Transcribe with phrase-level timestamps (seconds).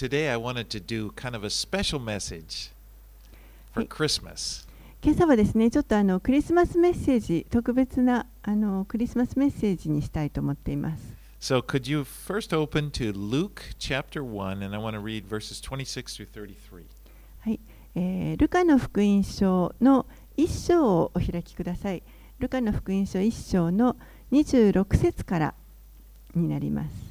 [0.00, 2.70] today I wanted to do kind of a special message
[3.74, 4.66] for Christmas.
[5.02, 11.02] 今朝はですねちょっとあのクリスマスメッセージ特別なあのクリスマスメッセージにしたいと思っています
[11.38, 15.60] So, could you first open to Luke chapter 1, and I want to read verses
[15.60, 16.84] 26 through 33.
[17.40, 17.60] はい、
[17.94, 20.06] えールカの福音書の
[20.38, 22.02] 1章をお開きください
[22.38, 23.96] ルカの福音書1章の
[24.32, 25.54] 26節から
[26.34, 27.10] になります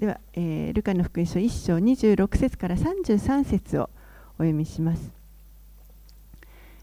[0.00, 3.88] では、えールカの福音書1章26節から33節を
[4.34, 5.10] お読みします。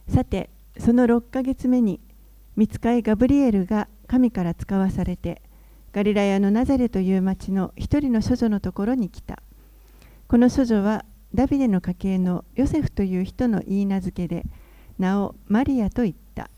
[0.10, 0.50] さて
[0.80, 2.00] その6ヶ月目に
[2.56, 5.42] 見つかいガブリエルが神から使わされて
[5.94, 9.44] ガリラヤのナザレという町の一人の処女のところに来た。
[10.28, 14.44] この処女はダビデの家系のヨセフという人の言い名付けで
[14.98, 16.50] 名をマリアと言った。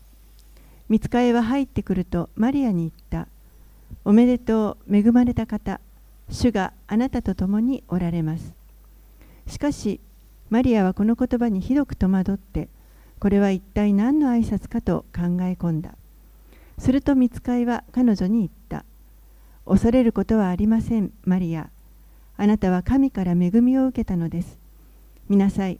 [0.88, 3.28] 見つかいは入ってくるとマリアに言った。
[4.06, 5.80] おめでとう恵まれた方。
[6.30, 8.52] 主があなたと共におられます。
[9.46, 10.00] しかし
[10.50, 12.68] マリアはこの言葉にひどく戸惑って
[13.18, 15.94] これは一体何の挨拶かと考え込んだ。
[16.78, 18.84] すると見つかいは彼女に言った。
[19.66, 21.68] 恐れることはありませんマリア。
[22.36, 24.58] あなたは神から恵みを受けたのです。
[25.28, 25.78] 見なさい。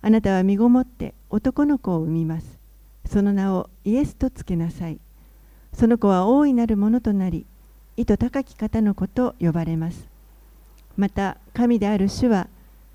[0.00, 2.46] あなたは身ごもって男の子を産みます。
[3.06, 4.98] その名をイエスとつけなさい。
[5.74, 7.44] その子は大いなるものとなり
[7.98, 10.06] 意図高き方の子と呼ばれます
[10.96, 12.46] また神である主は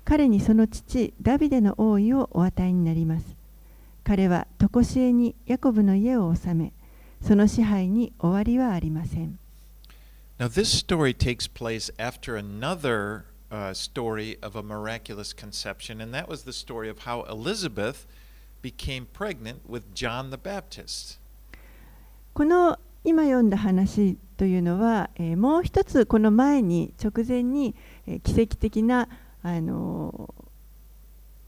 [0.06, 3.26] 彼にその父ダビデの王位をお与えになります
[4.02, 6.72] 彼は常しえにヤコブの家を治め
[7.22, 9.38] その支配に終わりはありません
[10.38, 16.28] Now, this story takes place after another uh, story of a miraculous conception, and that
[16.28, 18.04] was the story of how Elizabeth
[18.60, 21.18] became pregnant with John the Baptist.
[22.32, 27.74] この今読んだ話というのは、えーもう一つこの前に直前に、
[28.06, 29.08] えー奇跡的な、
[29.42, 30.44] あのー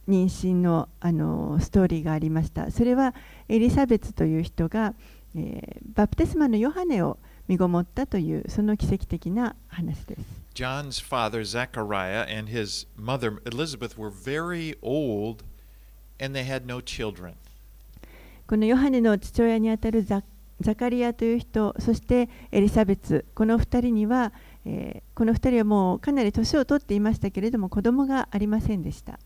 [0.09, 3.15] 妊娠の、あのーストーリーがありましたそれは
[3.49, 4.95] エリザベツという人が、
[5.35, 10.21] えーバプテスマのヨハネを身ごもったというその奇跡的な話です
[10.55, 15.43] John's father, Zechariah, and his mother, Elizabeth, were very old
[16.19, 17.35] and they had no children.
[18.47, 20.23] このヨハネの父親にあたるザ
[20.61, 24.33] ザカリアという人そしてエリザベツこの2人には、
[24.65, 29.19] えーこの2人はもうかなり年を取っていましたけれども子供がありませんでした.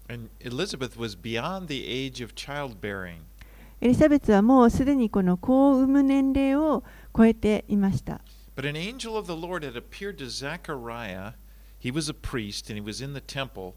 [3.80, 6.84] エリザベツはもうすでにこの子を産む年齢を
[7.16, 8.20] 超えていました
[8.56, 11.32] But an angel of the Lord had appeared to Zechariah.
[11.80, 13.74] He was a priest and he was in the temple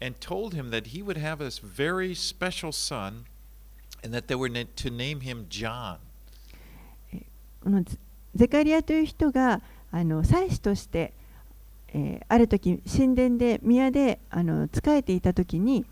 [0.00, 3.24] and told him that he would have a very special son
[4.04, 5.96] and that they were to name him John.
[7.62, 7.84] この
[8.34, 9.60] ゼカリアという人が
[9.90, 11.12] あの祭司として、
[11.94, 15.86] えーある時神殿で宮であの仕えていた時に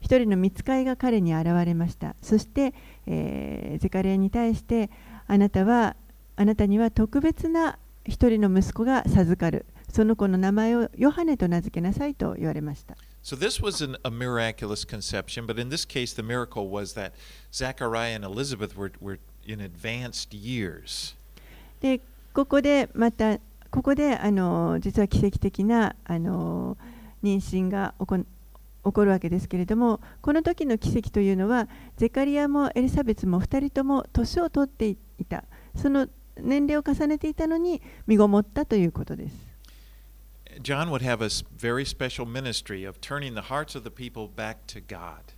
[0.00, 2.14] 一人の見つかいが彼に現れました。
[2.22, 2.72] そして、
[3.06, 4.90] えーゼカリアに対して
[5.26, 5.96] あなたは
[6.36, 9.66] あなたには特別な一人の息子が授かる。
[9.92, 12.96] その子の名前をヨハネと名付けなさいと言われました。
[13.22, 17.12] So this was an, a miraculous conception, but in this case, the miracle was that
[17.52, 21.14] Zechariah and Elizabeth were, were in advanced years.
[21.80, 22.00] で
[22.34, 23.38] ここでまた
[23.70, 26.76] ここであの実は奇跡的なあの
[27.22, 34.96] 妊娠が起こ起こるわけですけれどもこの時の奇跡というのはゼカリアもエリザベツも2人とも年を取ってい
[35.28, 35.44] た
[35.76, 36.08] その
[36.38, 39.50] 年齢を重ねていたのに身ごもったということです
[40.62, 44.66] John would have a very special ministry of turning the hearts of the people back
[44.66, 45.32] to God.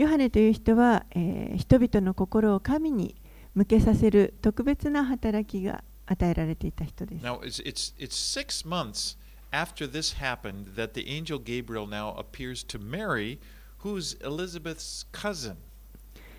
[0.00, 3.14] ヨハネという人は、えー人々の心を神に
[3.54, 9.18] 向けさせる特別な働きが与えられていた人です Now, it's, it's, it's six months
[9.52, 13.38] after this happened that the angel Gabriel now appears to Mary,
[13.84, 15.56] who's Elizabeth's cousin.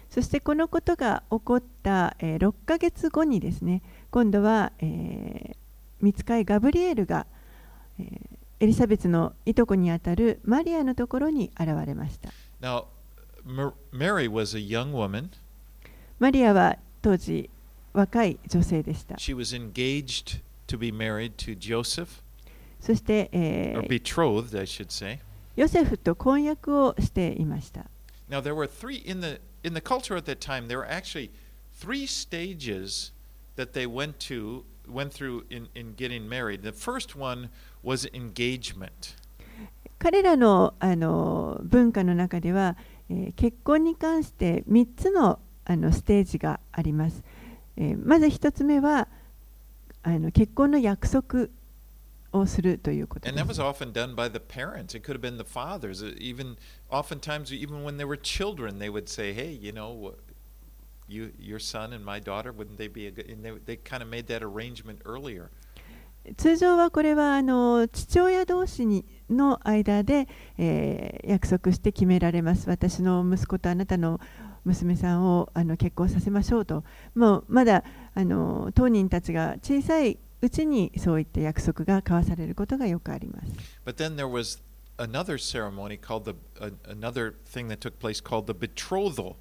[0.10, 5.56] そしてこのことが起こった、えー6ヶ月後にですね今度は、えー、
[6.02, 7.28] 見つかいガブリエルが、
[8.00, 8.08] えー
[8.60, 12.30] エリザベツのいとこにあたるマリアのところに現れました
[12.62, 12.86] Now,
[13.93, 15.31] Mary was a young woman.
[16.19, 17.51] マリアは当時
[17.93, 22.09] 若い女性でした She was engaged to be married to Joseph,
[22.81, 25.19] そして、え or ー betrothed, I should say.
[25.57, 27.87] ヨセフと婚約をしていました
[28.29, 30.67] Now, there were three in the in the culture at that time.
[30.69, 31.31] There were actually
[31.79, 33.13] three stages
[33.57, 36.63] that they went to went through in, in getting married.
[36.63, 37.51] The first one
[37.83, 39.15] was engagement.
[39.99, 42.77] 彼らのあの文化の中では、
[43.12, 47.22] え結婚に関して3つのあのステージがあります、
[47.78, 49.08] えまず1つ目は
[50.02, 51.48] あの結婚の約束
[52.34, 53.62] をするということ And that was。
[53.62, 54.96] often done by the parents.
[54.96, 56.04] It could have been the fathers.
[56.18, 56.58] Even
[56.90, 60.14] oftentimes, even when they were children, they would say, "Hey, you know,
[61.08, 64.02] you, your son and my daughter, wouldn't they be a good?" And they, they kind
[64.02, 65.50] of made that arrangement earlier.
[66.38, 70.28] 通常はこれはあの父親同士にの間で、
[70.58, 72.70] えー約束して決められます。
[72.70, 74.20] 私の息子とあなたの
[74.66, 76.84] 娘さんをあの結婚させましょうと。
[77.16, 77.84] もうまだ
[78.16, 83.48] あの当人たちが小さいうちにそういった約束が交わされることがよくあります。
[83.86, 84.60] But then there was
[84.98, 86.36] another ceremony called the
[86.90, 89.36] another thing that took place called the betrothal.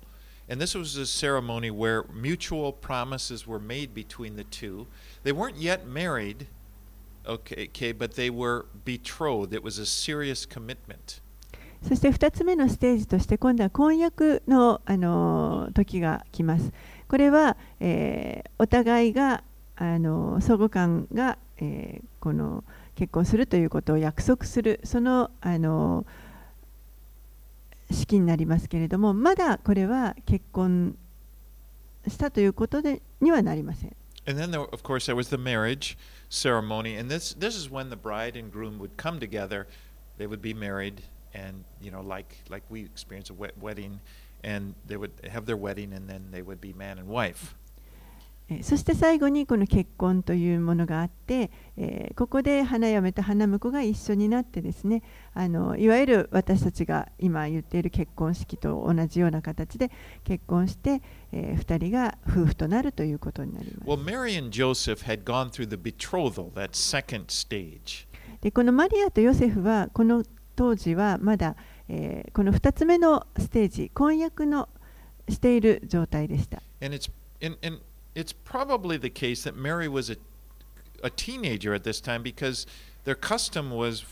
[0.48, 4.86] And this was a ceremony where mutual promises were made between the two.
[5.22, 6.46] They weren't yet married,
[7.26, 9.52] okay, okay, but they were betrothed.
[9.52, 11.20] It was a serious commitment.
[11.88, 16.72] そして2つ目のステージとして今度は婚約の、あの時が来ます。
[17.08, 19.42] これは、えーお互いが、
[19.76, 22.64] あの相互間が、えーこの
[22.96, 26.04] 結婚するということを約束するその、あの
[27.90, 30.94] 式になりますけれどもまだこれは結婚
[32.06, 33.96] したということでにはなりません。
[34.26, 35.96] And then, there, of course, there was the marriage
[36.30, 39.66] ceremony, and this this is when the bride and groom would come together.
[40.16, 41.02] They would be married,
[41.34, 44.00] and you know, like like we experience a wed- wedding,
[44.42, 47.54] and they would have their wedding, and then they would be man and wife.
[48.50, 55.02] えーそして最後にこの結婚というものがあって、えーここで花嫁と花婿が一緒になってですね
[55.34, 59.90] あのいわゆる私たちが今言っている結婚式と同じような形で
[60.24, 61.00] 結婚して、
[61.32, 63.88] え2人が夫婦となるということになります。
[63.88, 68.06] Well, Mary and Joseph had gone through the betrothal, that second stage.
[68.40, 70.24] でこのマリアとヨセフはこの
[70.56, 71.54] 当時はまだ、
[71.88, 74.68] えーこの2つ目のステージ婚約の
[75.28, 76.60] している状態でした。
[76.82, 77.10] And it's
[77.42, 77.80] and, and
[78.20, 80.16] it's probably the case that Mary was a,
[81.02, 82.66] a teenager at this time because
[83.04, 84.04] their custom was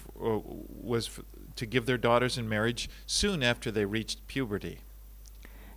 [0.83, 1.11] was
[1.57, 4.79] to give their daughters in marriage soon after they reached puberty.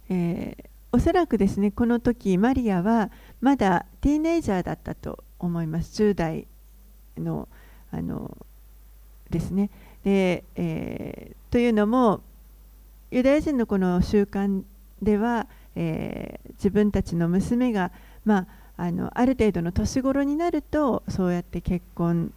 [0.09, 6.47] えーおそらくですねこの時マリアはまだティーネイジャーだったと思います10代
[7.17, 7.47] の
[7.93, 8.35] あの
[9.29, 9.69] ですね
[10.03, 12.21] で、えーというのも
[13.09, 14.63] ユダヤ人のこの習慣
[15.01, 15.47] では、
[15.77, 17.91] えー自分たちの娘が、
[18.25, 18.47] ま
[18.77, 22.31] あ、あ,のある程度の年頃になるとそうやって結婚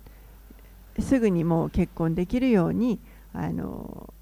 [0.98, 2.98] すぐにもう結婚できるように
[3.32, 4.12] あの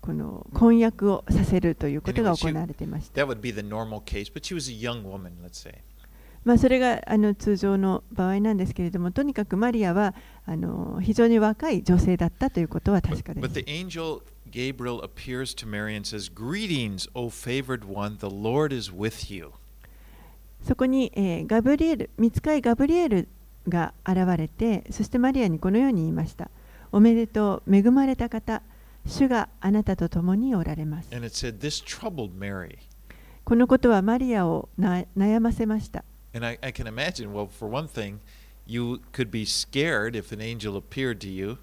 [0.00, 3.14] この婚約をさせるということが行われていました。
[6.44, 10.14] まあそれがあの通常の場合なんですけれども、とにかくマリアは
[10.46, 13.42] あの非常に若い女性だったということは確かです。
[20.66, 23.28] そこに、えーガブリエル、見つかいガブリエル
[23.68, 26.50] が現れて、そしてマリアにこのように言いました。
[26.92, 28.62] おめでとう、恵まれた方、
[29.06, 31.08] 主があなたと共におられます。
[31.10, 32.78] Said, "This troubled Mary."
[33.44, 36.04] このことはマリアをな悩ませました。
[36.34, 38.16] And I, I can imagine, well, for one thing,
[38.66, 41.58] you could be scared if an angel appeared to you.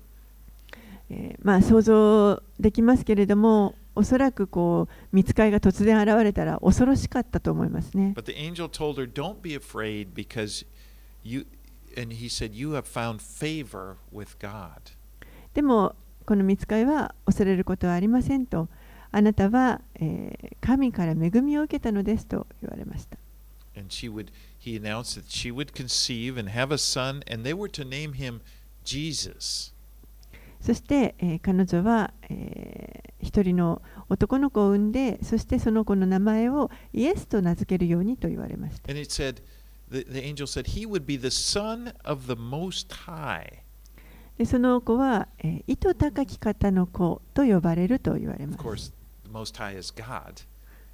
[1.09, 8.13] えーまあ、想像できますけれども、おそらくこう見つかいが突然現れたら恐ろしかったと思いますね。
[8.15, 10.65] But the angel told her, "Don't be afraid because
[11.23, 11.45] you
[11.97, 14.93] and he said, "You have found favor with God."
[15.53, 15.95] でも、
[16.25, 18.67] この見つかいは恐れることはありませんと、
[19.11, 23.17] あなたは、えー神から恵みを受けたのですと言われました。
[23.75, 24.27] And she would
[24.63, 28.13] he announced that she would conceive and have a son and they were to name
[28.13, 28.39] him
[28.85, 29.72] Jesus.
[30.65, 38.93] そして、え、彼女は、えー、一人の男の子を産んで、そしてその子の名前をイエスと名付けるようにと言われました。
[38.93, 39.41] Said,
[39.91, 40.65] the, the said,
[44.45, 48.63] その子は、えー、意図高き方の子と呼ばれると言われました。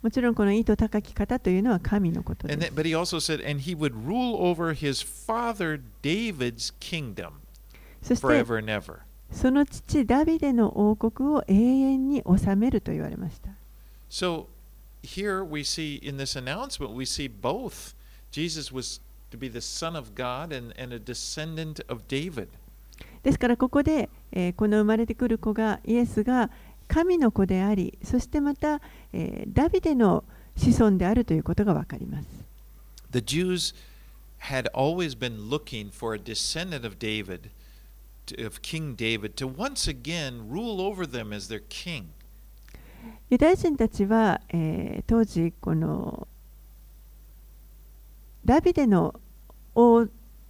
[0.01, 2.57] もちろんこの意図高き方というのは神のことです。
[2.57, 5.05] And then, but he also said, and he would rule over his
[9.31, 13.50] その父ダビデの王国を永遠に治めると言われました。
[14.09, 14.45] So
[15.03, 17.93] here we see in this announcement, we see both.
[18.31, 22.48] Jesus was to be the Son of God and, and a descendant of David.
[23.24, 26.50] ですからここで、えーこの生まれてくる子がイエスが
[26.88, 28.81] 神の子でありそしてまた、
[29.13, 30.24] えーダビデの
[30.57, 32.27] 子孫であるということが分かります。
[33.12, 33.75] The Jews
[34.39, 37.50] had always been looking for a descendant of David,
[38.38, 42.05] of King David, to once again rule over them as their king.
[43.29, 46.27] ユダヤ人たちは、えー当時この
[48.45, 49.15] ダビデの
[49.75, 50.07] 王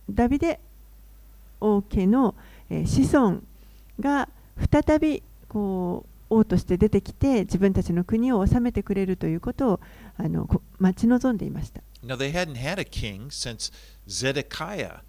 [0.09, 0.59] ダビデ
[1.61, 2.35] 王家の
[2.69, 3.41] えー子孫
[3.99, 4.27] が
[4.71, 9.79] 再びこう王として出てきて自分たちの国を治めてくれるということを
[10.17, 11.81] あのこ待ち望んでいました。
[12.05, 13.71] Now, they hadn't had a king since
[14.07, 15.01] Zedekiah,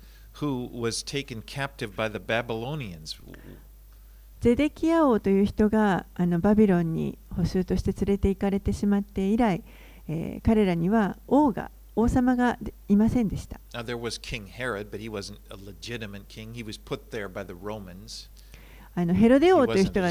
[4.41, 9.63] ゼデキア王という人があのバビロンに捕囚として連れて行かれてしまって以来、
[10.09, 12.57] えー、彼らには王が王様が
[12.89, 13.61] いませんでした。
[14.49, 15.11] Herod, he
[18.95, 20.11] あのヘロデ王という人が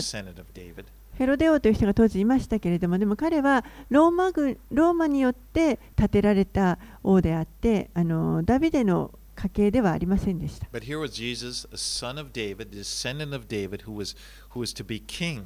[1.17, 10.67] ヘロデ王という人が当時いましたけれどもでも彼はローマ軍ローマによって建てられた王であってあのダビデの家系ではありませんでした。
[10.73, 14.17] But here was Jesus, a son of David, descendant of David, who was,
[14.53, 15.45] who was to be king.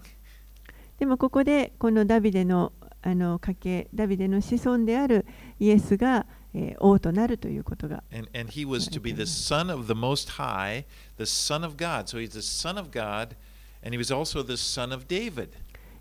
[0.97, 2.71] でもここでこのダビデの
[3.03, 5.25] あの家系ダビデの子孫である
[5.59, 10.85] イエスが、えー王となるということが And, and he was to be the son of the Most High,
[11.17, 12.05] the son of God.
[12.05, 13.35] So he's the son of God,
[13.83, 15.49] and he was also the son of David.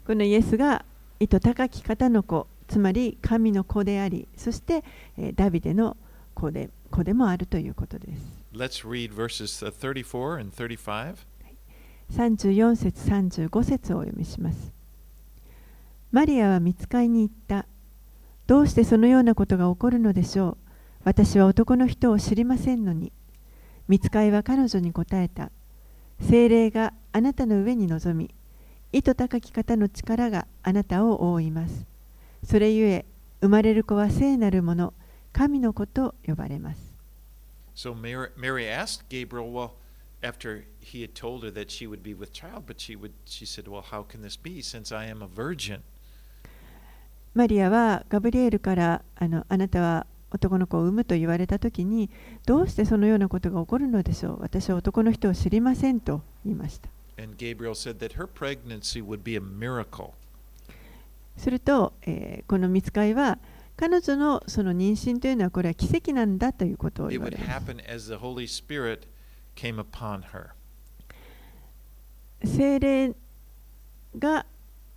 [0.07, 0.85] このイエスが
[1.21, 4.85] 意図高き方の子つまり神の子でありそして、
[5.19, 5.97] えーダビデの
[6.35, 8.23] 子で子でもあるということです。
[8.55, 11.17] Let's read verses uh, 34 and 35.
[12.15, 14.71] 34節35節をお読みします。
[16.13, 17.67] マリアは見つかいに行った。
[18.47, 20.57] どうしてそのようなことが起こるのでしょう。
[21.05, 23.11] 私は男の人を知りませんのに。
[23.89, 25.51] 見つかいは彼女に答えた。
[26.21, 28.31] 精霊があなたの上に臨み
[28.93, 31.87] 意図高き方の力があなたを覆います。
[32.47, 33.07] それゆえ
[33.41, 34.93] 生まれる子は聖なるもの
[35.33, 36.79] 神の子と呼ばれます
[37.75, 39.71] So Mary, Mary asked Gabriel, well,
[40.23, 43.47] after he had told her that she would be with child, but she would she
[43.47, 45.81] said, Well, how can this be since I am a virgin?
[47.35, 52.11] マリアはガブリエルからあのあなたは男の子を産むと言われたときに
[52.47, 56.89] どうしてそのようなことが起こるのでしょう私は男の人を知りませんと言いました
[57.23, 60.11] And Gabriel said that her pregnancy would be a miracle.
[61.39, 63.39] すると、えーこの見つかいは
[63.76, 67.50] 彼女のその妊娠というのはこれは奇跡なんだということを言われます.
[72.45, 73.12] 精霊
[74.19, 74.47] が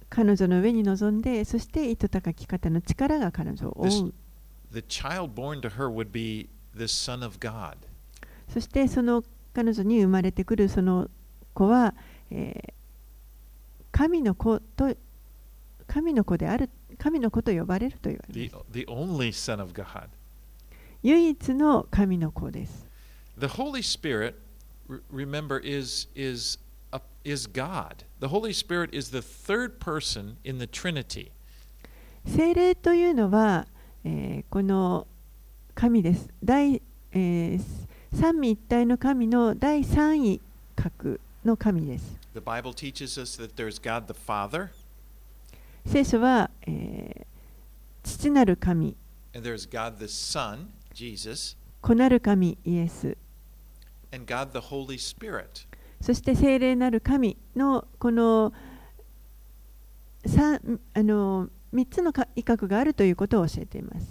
[0.09, 4.13] 彼女の上に臨んでそして意図高き方の力が彼女を覆 This- う.
[8.53, 11.09] そしてその彼女に生まれてくるその
[11.53, 11.93] 子は、
[12.31, 12.73] えー
[13.91, 14.93] 神の子と
[15.87, 20.07] 神の子である神の子と呼ばれると言われ The, ます the only Son of God.
[21.03, 22.85] 唯一の神の子です
[23.39, 24.35] The Holy Spirit,
[24.87, 26.57] re- remember, is, is,
[26.91, 28.03] a, is God.
[28.21, 31.31] The Holy Spirit is the third person in the Trinity.
[32.25, 33.67] 聖霊というのは、
[34.03, 35.05] えーこの
[35.75, 37.61] 神です第、えー
[38.13, 40.39] 三位一体の神の第三位
[40.75, 44.69] 格の神です The Bible teaches us that there's God the Father,
[45.87, 47.25] 聖書は、えー、
[48.03, 48.95] 父なる神。
[51.81, 53.17] 子なる神イエス。
[56.01, 58.51] そして聖霊なる神のこの
[60.25, 64.07] 三あの三つの威嚇があるということを教えています。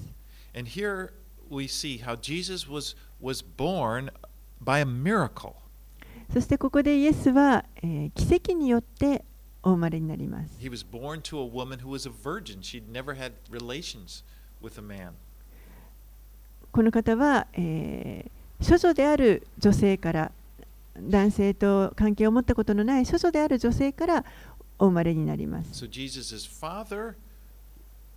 [6.33, 9.25] そしてここでイエスは、えー、奇跡によって
[9.65, 10.51] お生まれになります。
[10.61, 12.61] He was born to a woman who was a virgin.
[12.61, 14.23] She'd never had relations
[14.63, 15.13] with a man.
[16.71, 18.31] この方は、えー
[18.67, 20.33] 処女である女性から
[20.97, 24.25] 男性と関係を持ったことのない処女である女性から
[24.79, 25.85] お生まれになります。
[25.85, 27.15] So Jesus' father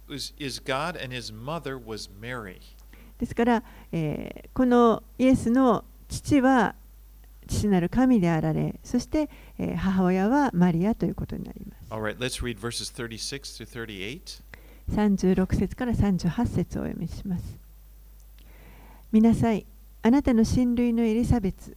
[0.09, 2.61] is, is God, and his mother was Mary.
[3.19, 6.75] ですから、えーこのイエスの父は
[7.47, 11.93] 父なる神であられ、そして、えー母親はマリアということになります。
[11.93, 14.41] Right, let's read verses 36 to 38.
[14.91, 17.43] 36節から38節をお読みします。
[19.11, 19.65] 見なさい、
[20.03, 21.75] あなたの親類のエリザベツ、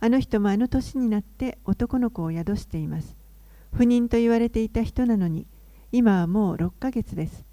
[0.00, 3.14] あの人もあの年になって男の子を宿しています。
[3.72, 5.46] 不妊と言われていた人なのに、
[5.92, 7.44] 今はもう6ヶ月です。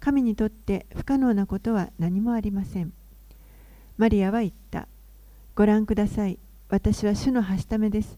[0.00, 2.92] 神にとって不可能なことは何もありません。
[3.96, 4.86] マリアは言った。
[5.56, 6.38] ご覧ください。
[6.70, 8.16] 私は主のはしためです。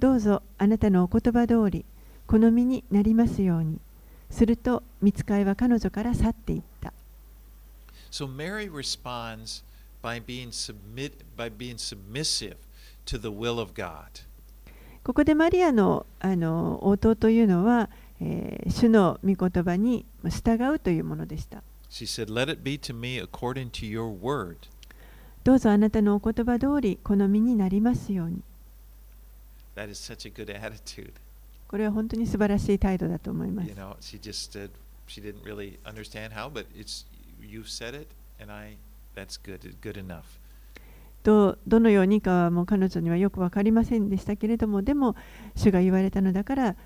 [0.00, 1.84] どうぞあなたのお言葉通り、
[2.26, 3.78] 好みになりますように。
[4.30, 6.92] すると、見つかいは彼女から去っていった。
[8.10, 9.62] So Mary responds
[10.02, 12.56] by being, submit, by being submissive
[13.06, 14.24] to the will of God.
[15.04, 17.88] ここでマリアのあの応答というのは、
[18.20, 21.62] えー主の御言葉に従うというものでした。
[21.90, 24.56] She said, Let it be to me according to your word.
[25.44, 28.42] どうぞあなたのお言葉通り好みになりますように。
[29.76, 31.12] That is such a good attitude.
[31.68, 33.74] これは本当に素晴らしい態度だと思います You。
[33.74, 34.70] know, she just said
[35.06, 37.04] she didn't really understand how, but it's
[37.42, 38.08] you said it,
[38.40, 38.76] and I.
[39.14, 39.60] That's good.
[39.82, 40.22] Good enough.
[41.22, 45.14] どどのようにかはもう彼女にはよく分かりませんでしたけれども、でも
[45.56, 46.76] 主が言われたのだから、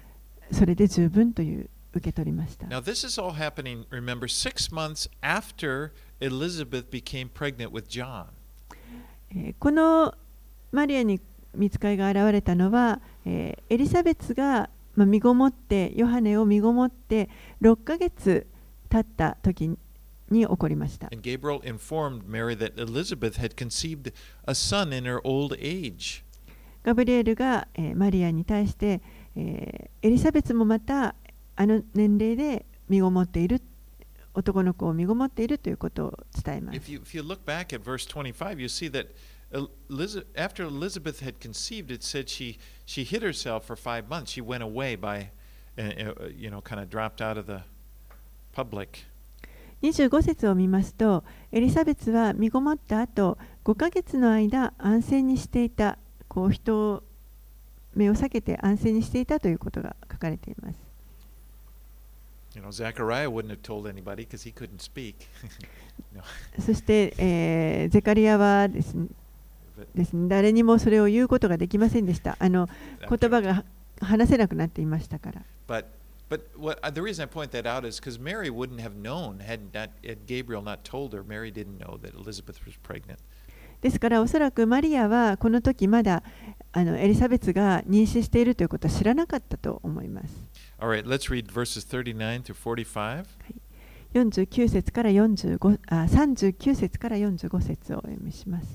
[0.52, 2.66] それで十分という受け取りました。
[2.66, 8.26] Now, this is all happening, remember, six months after Elizabeth became pregnant with John.
[9.34, 10.14] えーこの
[10.72, 11.20] マリアに
[11.54, 17.28] 見つかいが現れたのは、えーエリザベスが、まあ、身ごもってヨハネを身ごもって
[17.62, 18.46] 6ヶ月
[18.90, 19.68] 経った時
[20.30, 21.08] に起こりました。
[21.12, 24.12] And Gabriel informed Mary that Elizabeth had conceived
[24.46, 26.22] a son in her old age.
[26.84, 29.00] ガブリエルが、えーマリアに対して、
[29.36, 31.14] えーエリザベスもまた
[31.56, 33.60] あの年齢で身ごもっている
[34.38, 36.90] 男の子を身ごもっているということを伝えます If。
[36.90, 39.08] you, if you look back at verse 25, you see that
[39.90, 44.30] Eliza- after Elizabeth had conceived, it said she, she hid herself for five months.
[44.30, 45.30] She went away by,
[45.78, 47.62] uh, uh, you know, kind of dropped out of the
[48.54, 49.04] public.
[49.82, 57.02] 25節を見ますとエリザベスは身ごもった後5ヶ月の間安静にしていたこう人を
[57.94, 60.74] 目を避けて安静にしていたということが書かれています
[62.47, 62.47] You know, Zechariah wouldn't have told anybody because he couldn't speak.
[62.47, 62.70] no, You know,
[63.30, 65.14] wouldn't have told anybody because he couldn't speak.
[66.58, 68.94] そして、えー、ゼカリアはです、
[69.94, 72.36] です、誰にもそれを言うことができませんでした。
[72.40, 72.68] あの
[73.08, 73.64] 言葉が
[74.00, 75.42] 話せなくなっていましたから。
[83.82, 86.24] ですから、おそらくマリアはこの時まだ
[86.72, 90.47] あのエリザベスが妊娠しているということは知らなかったと思います。
[90.80, 93.24] All right, let's read verses 39 to 45.
[94.14, 98.66] 49節から45あ39節から45節をお読みします。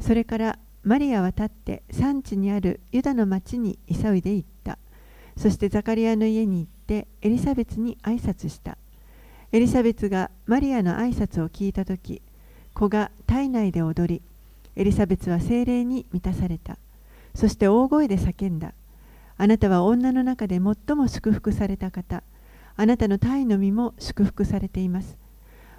[0.00, 4.76] それからマリアは立って産地にあるユダの町に急いで行った。
[5.38, 8.76] そしてザカリアの家に行ってエリザベスに挨拶した。
[9.50, 12.20] エリザベスがマリアの挨拶を聞いた時
[12.74, 14.20] 子が体内で踊り
[14.76, 16.76] エリザベスは精霊に満たされた。
[17.34, 18.74] そして大声で叫んだ。
[19.38, 22.22] あなたは女の中で最も祝福された方
[22.76, 25.16] あなたの体の身も祝福されています。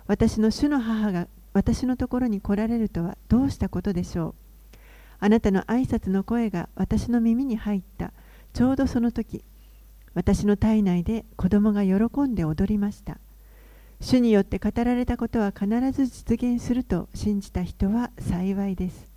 [0.08, 4.34] 私の主の母が私のところに来られるとはどうしたことでしょう。
[5.22, 8.12] あなたの挨拶の声が私の耳に入った。
[8.54, 9.43] ちょうどその時、
[10.13, 13.17] 私の体内で子供が喜んで踊りました。
[14.02, 19.09] 主によって語られたことは必ず実現すると信じた人は幸いです。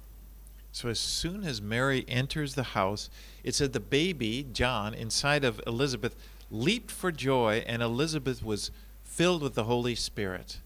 [0.72, 3.10] So as soon as Mary enters the house,
[3.44, 6.14] it said the baby, John, inside of Elizabeth,
[6.50, 8.70] leaped for joy, and Elizabeth was
[9.04, 10.58] filled with the Holy Spirit.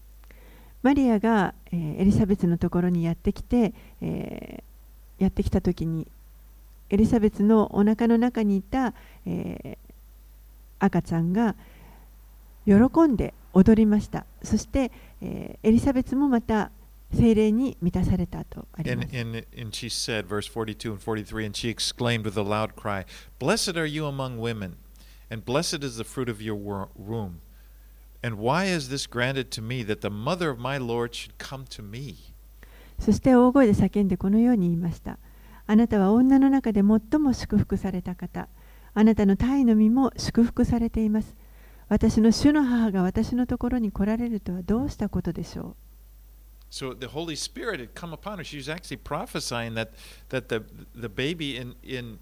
[0.83, 6.07] マリアが、えーエリザベスのところにやってきて、えーやってきた時に
[6.91, 8.93] エリザベスのお腹の中にいた、
[9.25, 9.77] えー
[10.79, 11.55] 赤ちゃんが
[12.65, 12.73] 喜
[13.07, 14.91] んで踊りましたそして、
[15.21, 16.69] えーエリザベスもまた
[17.15, 22.43] 精霊に満たされたとありま And, す and, and she said, verse 42 and 43, and she exclaimed with a
[22.43, 23.05] loud cry,
[23.39, 24.75] Blessed are you among women,
[25.31, 26.55] and blessed is the fruit of your
[26.95, 27.39] womb.
[28.23, 31.65] And why is this granted to me that the mother of my Lord should come
[31.69, 32.15] to me?
[32.99, 35.17] そして大声で叫んでこのように言いました
[35.67, 38.47] あなたは女の中で最も祝福された方
[38.95, 41.35] あなたの体の身も祝福されています
[41.89, 45.75] 私の主の母が私のところに来られるとはどうしたことでしょ
[46.70, 48.44] So the Holy Spirit had come upon her.
[48.44, 49.90] She was actually prophesying that,
[50.30, 50.62] that the,
[50.94, 52.18] the baby in, in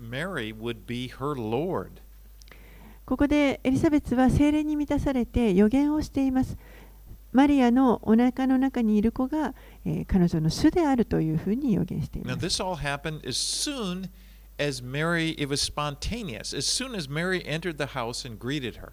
[0.00, 1.90] Mary would be her Lord.
[1.92, 6.56] うここでエリザベスは精霊に満たされて予言をしています
[7.32, 14.08] マリアのお腹の中にいる子が、えー彼女の主であるというふうに予言してい Now, ます this all happened as soon
[14.58, 16.54] as Mary, it was spontaneous.
[16.54, 18.92] As soon as Mary entered the house and greeted her.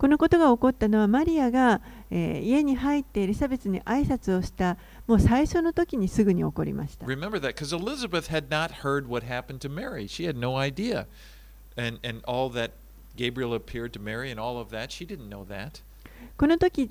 [0.00, 10.06] このことが起こったのはマリアが、えー家に入ってエリザベスに挨拶をしたもう最初の時にすぐに起こりました Remember that because Elizabeth had not heard what happened to Mary.
[10.08, 11.06] She had no idea.
[11.76, 12.70] And, and all that
[13.14, 15.82] Gabriel appeared to Mary and all of that, she didn't know that.
[16.38, 16.88] この時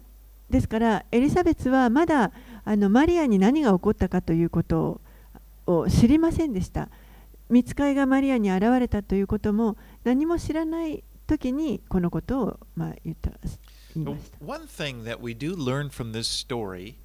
[0.52, 2.32] ですからエリザベスはまだ
[2.64, 5.00] あのマリアに何が起こったかということ
[5.66, 6.90] をを知りませんでした
[7.50, 13.32] 見つかいがマリアに現れたということも何も知らない時にこのことを、まあ、言った
[13.96, 16.96] 言い But ました one thing that we do learn from this story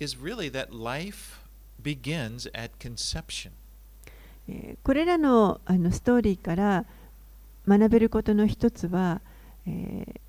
[0.00, 1.40] is really that life
[1.82, 3.50] begins at conception.
[4.48, 6.84] えーこれらのあのストーリーから
[7.68, 9.20] 学べることの一つは、
[9.66, 10.20] えー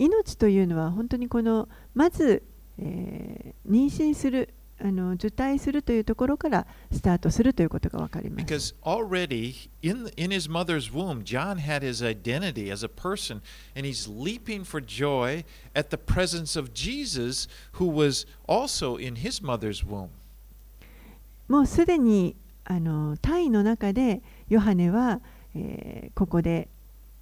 [0.00, 2.42] 命というのは本当にこのまず、
[2.78, 4.48] えー妊娠する
[4.80, 8.44] あの受胎するというところからスタートするということがわかります。
[8.44, 13.40] Because already in, in his mother's womb, John had his identity as a person,
[13.76, 19.42] and he's leaping for joy at the presence of Jesus, who was also in his
[19.42, 20.08] mother's womb.
[21.48, 25.20] もうすでにあの体の中でヨハネは、
[25.54, 26.68] えーここで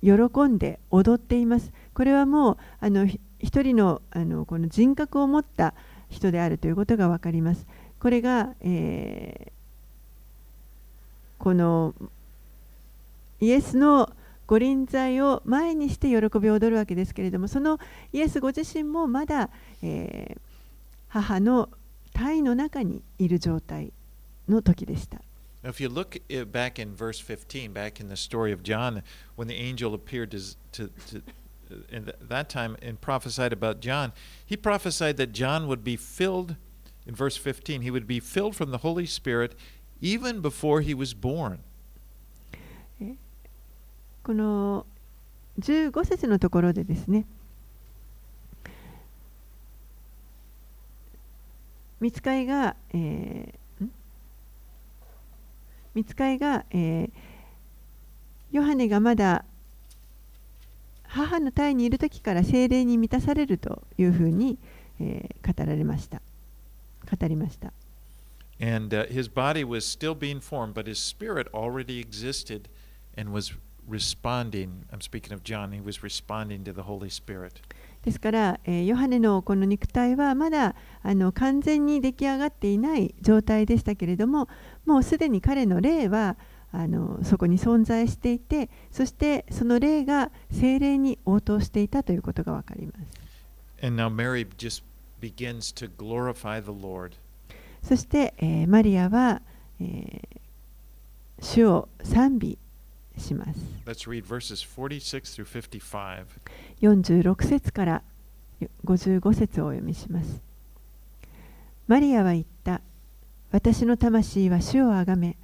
[0.02, 0.12] 喜
[0.48, 1.70] んで踊っています。
[1.94, 5.74] これはもうあのひ一人のあのこの人格を持った
[6.10, 7.66] 人であるということが分かります。
[8.00, 9.56] これが、えー
[11.38, 11.94] この
[13.40, 14.10] イエスの
[14.46, 17.78] 御臨在を前にして喜びを踊るわけですけれどもその
[18.12, 19.50] イエスご自身もまだ、
[19.82, 20.40] えー
[21.08, 21.68] 母の
[22.14, 23.92] 体の中にいる状態
[24.48, 25.18] の時でした。
[25.62, 29.02] Now, if you look back in verse 15, back in the story of John,
[29.36, 30.38] when the angel appeared to,
[30.72, 31.22] to, to
[31.90, 34.12] in th- that time and prophesied about John,
[34.44, 36.56] he prophesied that John would be filled,
[37.06, 39.54] in verse 15, he would be filled from the Holy Spirit
[40.00, 41.58] even before he was born.
[44.22, 44.84] この
[45.60, 47.24] 15節のところでですね
[52.00, 53.88] 見つかいが、えー
[55.94, 57.10] 見つかいが、えー
[58.52, 59.44] ヨハネがまだ
[61.16, 64.58] 母の体にいる時から精霊に満たされるというふうに、
[65.00, 66.20] えー語られました
[67.10, 67.72] 語りました
[68.60, 72.68] And uh, his body was still being formed, but his spirit already existed
[73.16, 73.54] and was
[73.88, 74.84] responding.
[74.92, 77.52] I'm speaking of John, he was responding to the Holy Spirit.
[78.04, 84.48] ですから、えーヨハネのこの肉体はまだあの完全に出来上がっていない状態でしたけれども
[84.84, 86.36] もうすでに彼の霊は
[86.78, 92.92] あのそこに存在していてそしてその霊が精霊に応答していたということがわかりま
[93.80, 93.88] す.
[97.82, 99.40] そして、えーマリアは、
[99.80, 100.36] えー
[101.42, 102.56] 主を賛美
[103.18, 106.24] します Let's read verses 46 through 55.
[106.80, 108.02] 46節から
[108.86, 110.40] 55節をお読みします。
[111.88, 112.80] マリアは言った。
[113.52, 115.36] 私の魂は主をあがめ、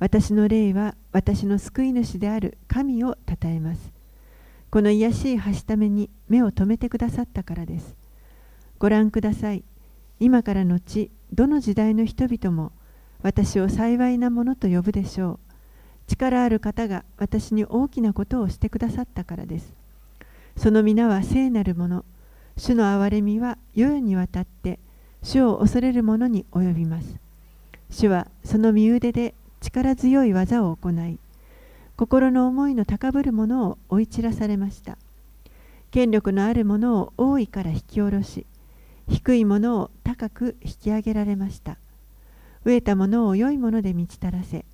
[0.00, 3.80] 私の霊は私の救い主である神をたたえます。
[4.70, 7.94] この癒しいはしために目を留めてくださったからです。
[8.78, 9.62] ご覧ください。
[10.18, 12.72] 今からのち、どの時代の人々も
[13.22, 15.38] 私を幸いなものと呼ぶでしょう。
[16.08, 19.72] 力ある方が私に大きなことをしてくださったからです。
[20.56, 22.04] その皆は聖なるもの、
[22.56, 24.78] 主の憐れみは世にわたって、
[25.22, 27.06] 主を恐れる者に及びます。
[27.90, 31.18] 主はその身腕で力強い技を行い、
[31.96, 34.98] 心の思いの高ぶる者を追い散らされました。
[35.90, 38.46] 権力のある者を王位から引き下ろし、
[39.08, 41.78] 低い者を高く引き上げられました。
[42.64, 44.64] 飢えた者を良いもので満ち足らせ、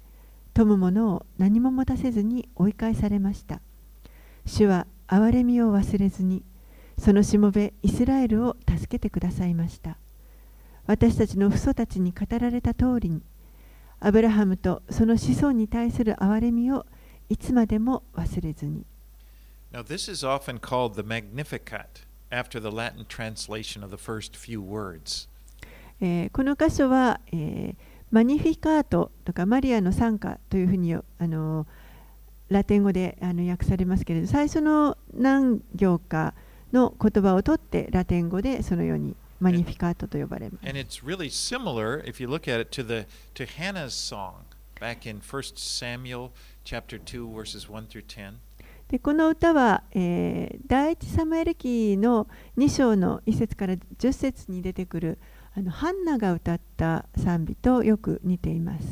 [0.54, 3.60] 富む者を何も持たせずに追い返されました。
[4.44, 6.42] 主は憐れみを忘れずに、
[6.98, 9.96] そのしもべイスラエルを助けてくださいました。
[10.86, 13.22] 私たちの父祖たちに語られた通りに、
[14.00, 16.86] アブラハムとその子孫に対する憐れみを
[17.28, 18.84] いつまでも忘れずに。
[19.72, 25.28] Now, this is often called the Magnificat after the Latin translation of the first few words.
[26.00, 31.64] えーこの箇所は、えーマニフィカートとかマリアの賛歌というふうにあの
[32.48, 36.34] ラテン語であの訳されますけれど最初の何行か
[36.72, 40.68] の言葉を取ってラテン語でそのようにマニフィカートと呼ばれます。
[40.68, 44.44] And it's really similar, if you look at it, to, the, to Hannah's song
[44.78, 46.30] back in 1 Samuel
[46.64, 48.34] chapter 2, verses 1 through 10.
[48.88, 52.26] でこの歌は、えー第一サムエル記の
[52.58, 55.18] 2章の1節から10節に出てくる
[55.56, 58.84] あのハンナが歌った賛美とよく似ています。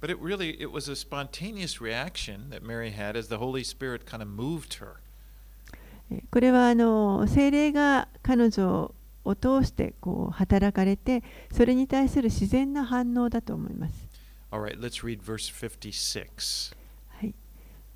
[0.00, 4.04] But it really it was a spontaneous reaction that Mary had as the Holy Spirit
[4.06, 4.96] kind of moved her.
[6.10, 8.92] えーこれはあの精霊が彼女
[9.24, 13.94] を通してこう働かれてそれに対する自然な反応だと思います。
[14.50, 16.74] Right, let's read verse 56.
[17.20, 17.34] はい、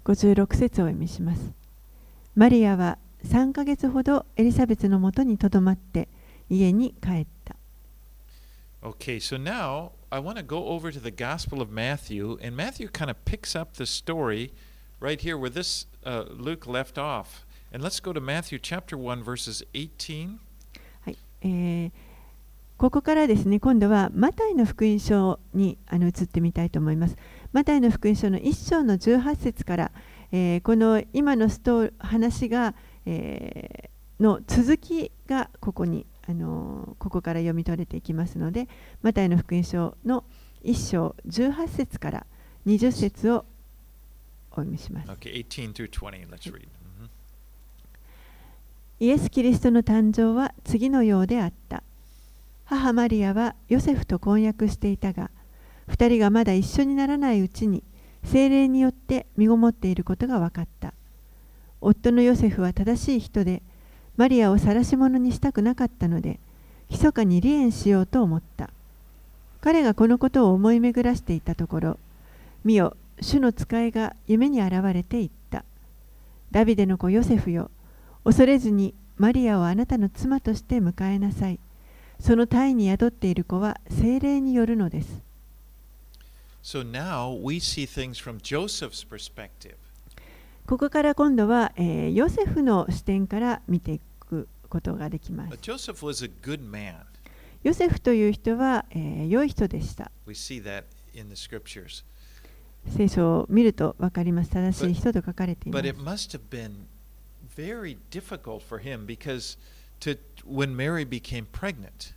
[0.04, 1.40] 56節をお読みします。
[2.34, 6.08] マリアは3ヶ月ほどエリザベスのもとにとどまって
[6.50, 7.56] 家に帰った。
[8.82, 13.10] Okay, so now I want to go over to the Gospel of Matthew, and Matthew kind
[13.10, 14.50] of picks up the story
[15.00, 17.44] right here where this uh, Luke left off.
[17.72, 20.40] And let's go to Matthew chapter 1, verses 18.
[21.42, 21.90] えー
[22.78, 27.16] ここからですね、今度はマタイの福音書にあの移ってみたいと思います。
[27.52, 29.90] マタイの福音書の1章の18節から、
[30.32, 32.74] えーこの今のスト話が、
[33.06, 38.68] えーの続きがここにあのここから読み取れていきますので
[39.02, 40.22] マタイの福音書の
[40.64, 42.26] 1章18節から
[42.66, 43.44] 20節を
[44.52, 45.10] お読みします。
[45.10, 46.28] Okay, 18 through 20.
[46.30, 46.68] Let's read.
[49.02, 51.82] イエス・キリストの誕生は次のようであった。
[52.66, 55.28] 母マリアはヨセフと婚約していたが、
[55.88, 57.82] 二人がまだ一緒にならないうちに、
[58.22, 60.94] 精霊によって身ごもっていることが分かった。
[61.80, 63.60] 夫のヨセフは正しい人で、
[64.16, 66.38] マリアを晒し者にしたくなかったので、
[66.88, 68.70] 密かに離縁しようと思った。
[69.62, 71.98] 彼がこのことを思い巡らしていたところ、
[72.64, 75.64] 見よ、主の使いが夢に現れて言った。
[76.52, 77.68] ダビデの子ヨセフよ、
[78.24, 81.58] 恐れずにマリアをあなたの妻として迎えなさい。
[82.20, 85.08] その胎に宿っている子は精霊によるのです。
[86.62, 89.74] So now we see things from Joseph's perspective.
[90.66, 95.90] ここから今度は、えーヨセフの視点から見ていくことができま But す。
[95.90, 96.94] Joseph was a good man.
[97.64, 100.12] ヨセフという人は、えー良い人でした。
[100.26, 102.04] We see that in the scriptures.
[102.96, 104.50] 聖書を見ると分かります。
[104.50, 106.00] 正しい人と書かれていま But す it。
[106.00, 106.70] must have been
[107.55, 109.57] very difficult for him because
[110.01, 112.13] to when Mary became pregnant,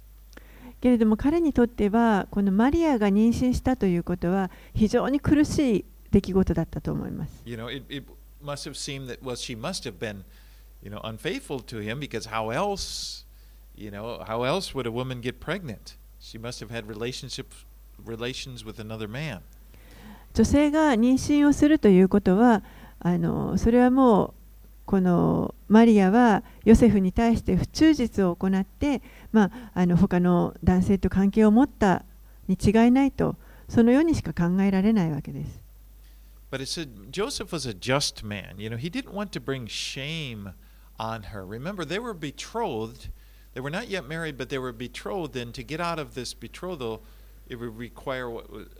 [0.80, 7.32] けれども彼にとってはこのマリアが妊娠したということは非常に苦しい出来事だったと思います。
[7.44, 8.06] you know, it, it
[8.42, 10.24] must have seemed that well, she must have been,
[10.82, 13.24] you know, unfaithful to him because how else,
[13.76, 15.94] you know, how else would a woman get pregnant?
[16.20, 17.46] She must have had relationship
[18.04, 19.40] relations with another man.
[20.32, 22.62] 女性が妊娠をするということは
[23.00, 24.34] あのそれはもう
[24.85, 32.03] このマリアはヨセフに対して不忠実を行って、まあ、あの他の男性と関係を持った
[32.47, 33.35] に違いないと
[33.67, 35.65] そのようにしか考えられないわけです。
[36.51, 38.57] But it said Joseph was a just man.
[38.57, 40.53] You know, he didn't want to bring shame
[40.99, 41.45] on her.
[41.45, 43.09] Remember, they were betrothed.
[43.53, 45.35] They were not yet married, but they were betrothed.
[45.35, 47.01] And to get out of this betrothal,
[47.49, 48.29] it would require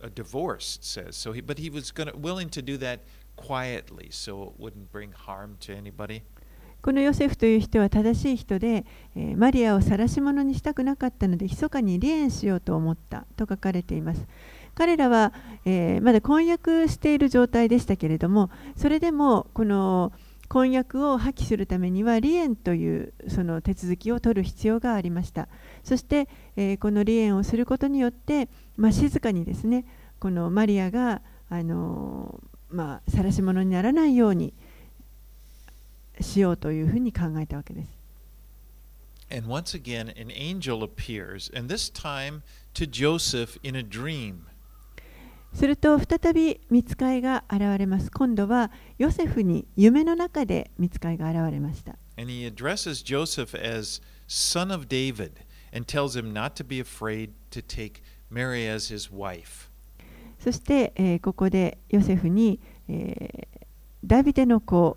[0.02, 0.78] a divorce.
[0.78, 1.34] It says so.
[1.34, 3.00] He, but he was going to willing to do that
[3.36, 6.22] quietly, so it wouldn't bring harm to anybody.
[6.86, 14.22] このヨセフという人は正しい人で、えーマリアを晒し者にしたくなかったので密かに離縁しようと思ったと書かれています
[14.76, 15.34] 彼らは、
[15.66, 20.12] えーまだ婚約している状態でしたけれどもそれでもこの
[20.48, 25.48] 婚約を破棄するためには離縁というその手続きを取る必要がありました
[25.84, 29.86] そして、えーこの離縁をすることによって、まあ、静かにですね
[30.20, 34.54] このマリアがあのーまあ晒し者にならないように
[36.22, 37.90] しようというふうに考えたわけです。
[39.30, 42.44] And once again, an angel appears, and this time
[42.76, 44.42] to Joseph in a dream.
[45.56, 48.12] すると再び見つかいが現れます。
[48.12, 51.96] 今度はヨセフに夢の中で見つかいが現れました。
[52.18, 55.32] And he addresses Joseph as son of David
[55.74, 59.70] and tells him not to be afraid to take Mary as his wife.
[60.46, 63.66] そして、えーここでヨセフに、えー
[64.06, 64.96] ダビデの子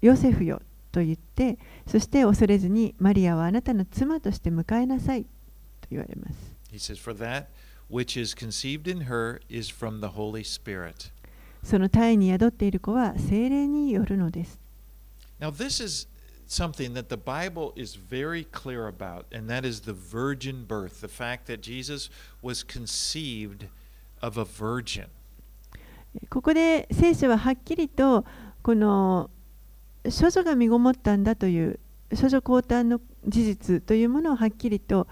[0.00, 5.28] ヨセフよと言ってそして恐れずにマリアはあなたの妻として迎えなさいと
[5.90, 6.34] 言われます。
[6.72, 7.44] He says, For that
[7.90, 11.10] which is conceived in her is from the Holy Spirit.
[11.62, 14.58] その胎に宿っている子は精霊によるのです。
[15.38, 16.08] Now, this is
[16.46, 21.08] something that the Bible is very clear about, and that is the virgin birth, the
[21.08, 22.10] fact that Jesus
[22.42, 23.66] was conceived
[24.22, 25.06] of a virgin.
[26.30, 28.24] ここで聖書ははっきりと
[28.62, 29.30] この
[30.04, 31.80] 処女が身ごもったんだという
[32.10, 35.08] 処女降誕の事実というものをはっきりと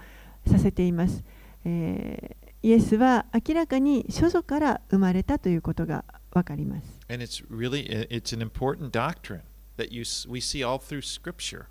[0.49, 1.23] させています。
[1.65, 6.83] えーイエスは明らかに処女から生まれたということがわかります。
[7.09, 9.41] And it's really it's an important doctrine
[9.77, 11.65] that you we see all through Scripture.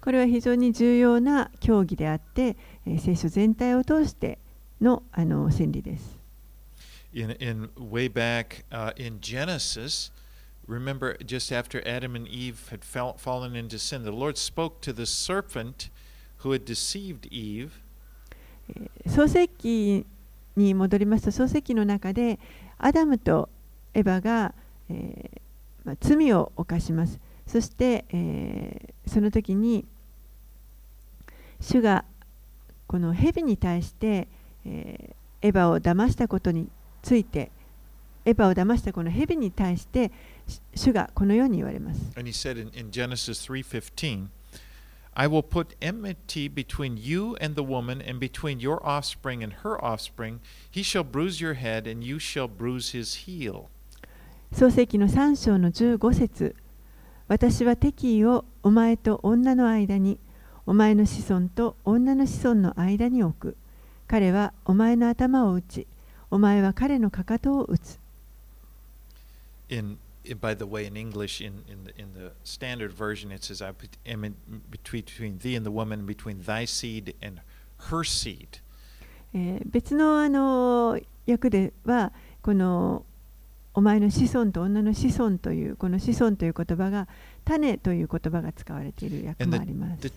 [0.00, 4.38] これは非常に重要な教義であって、えー聖書全体を通して
[4.80, 6.16] のあの真理です。
[7.14, 10.10] In in way back uh, in Genesis,
[10.68, 14.92] remember just after Adam and Eve had fell, fallen into sin, the Lord spoke to
[14.92, 15.90] the serpent
[16.38, 17.70] who had deceived Eve.
[19.06, 20.06] 創世記
[20.56, 22.38] に戻りますと創世記の中で
[22.78, 23.48] アダムと
[23.94, 24.54] エヴァが、
[24.90, 25.40] えー
[25.84, 29.84] まあ、罪を犯しますそして、えーその時に
[31.60, 32.04] 主が
[32.86, 34.26] この蛇に対して、
[34.64, 36.68] えーエヴァを騙したことに
[37.02, 37.50] ついて
[38.24, 40.12] エヴァを騙したこの蛇に対して
[40.46, 44.28] し主がこのように言われます And he said in, in Genesis 3:15,
[45.14, 49.76] I will put enmity between you and the woman, and between your offspring and her
[49.84, 50.38] offspring.
[50.70, 53.68] He shall bruise your head, and you shall bruise his heel.
[54.52, 56.54] 創世記の3章の15節
[57.32, 60.18] 私は敵意をお前と女の間に
[60.66, 63.56] お前の子孫と女の子孫の間に置く。
[64.06, 65.86] 彼はお前の頭を打ち、
[66.30, 67.98] お前は彼のかかとを打つ。
[69.70, 73.64] In, in- by the way, in English, in, in, the, in the standard version, it says,
[73.66, 74.34] I put- am in
[74.70, 77.40] between, between thee and the woman, between thy seed and
[77.90, 78.60] her seed.
[79.32, 83.06] えー別のあの訳ではこの
[83.74, 87.08] お前の子孫と女の子孫というこの子孫という言葉が
[87.44, 90.02] 種という言葉が使われている訳もあります。
[90.02, 90.10] The,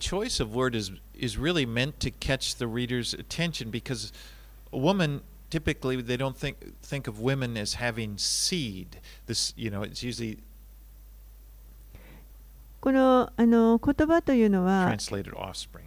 [12.80, 14.84] この,あの言葉というのは、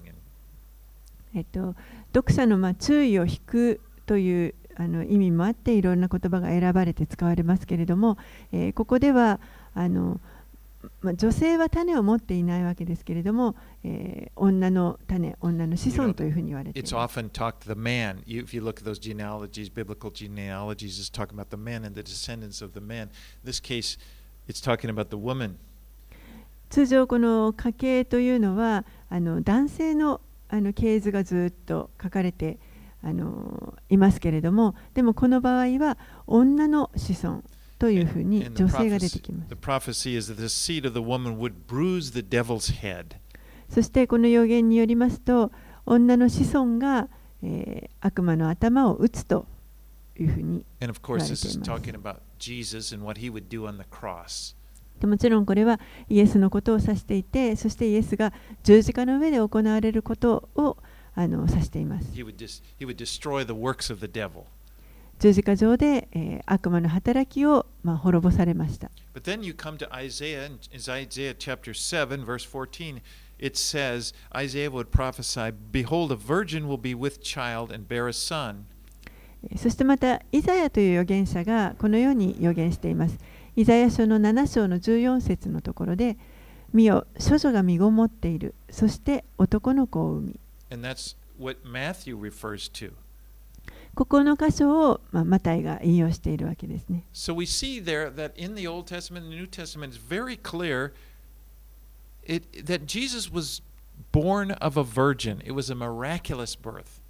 [0.07, 0.17] and...
[1.35, 1.75] えっと、
[2.13, 8.17] 読者の、まあ、注意を引くというあの意味もあっていろんな言葉が選ばれて使われますけれども、
[8.53, 9.41] えーここでは
[9.75, 10.21] あの、
[11.01, 18.23] まあ、女性は種を持っていないわけですけれども、えー女の種女の子孫というふうに言われてい it's ます often talked the man.
[18.25, 21.93] You, if you look at those genealogies, biblical genealogies, it's talking about the man and
[21.93, 23.09] the descendants of the man.
[23.43, 23.97] In this case,
[24.47, 25.57] it's talking about the woman.
[26.69, 32.57] 通常この家系というのはあの男性のあの系図がずっと書かれて
[33.01, 37.43] あのいますけれどもでもこの場合は女の子孫
[37.77, 39.49] というふうに女性が出てきます。
[43.69, 45.51] そしてこの予言によりますと
[45.85, 47.07] 女の子孫が、
[47.41, 49.45] え、悪魔の頭を打つと
[50.19, 50.99] いうふうに言われ
[51.35, 51.69] ています。
[54.99, 58.33] でもちろんこれはイエスのことを指していてそしてイエスが
[58.63, 62.07] 十字架の上で行われることを指していてあのさしています。
[65.19, 68.89] 十字架上で、え、悪魔の働きを、ま、滅ぼされました。
[79.57, 83.17] そしてまた、イザヤという預言者がこのように預言しています。
[83.57, 86.17] イザヤ書の7章の14節のところで、
[86.73, 90.39] 見よ、少女が身ごもっている、そして男の子を産み。
[90.71, 92.91] And that's what Matthew refers to.
[93.95, 97.03] ここの箇所を、まあ、マタイが引用しているわけですね。
[97.13, 100.93] So we see there that in the Old Testament and the New Testament, it's very clear
[102.25, 103.61] it, that Jesus was
[104.11, 105.41] born of a virgin.
[105.43, 107.01] It was a miraculous birth.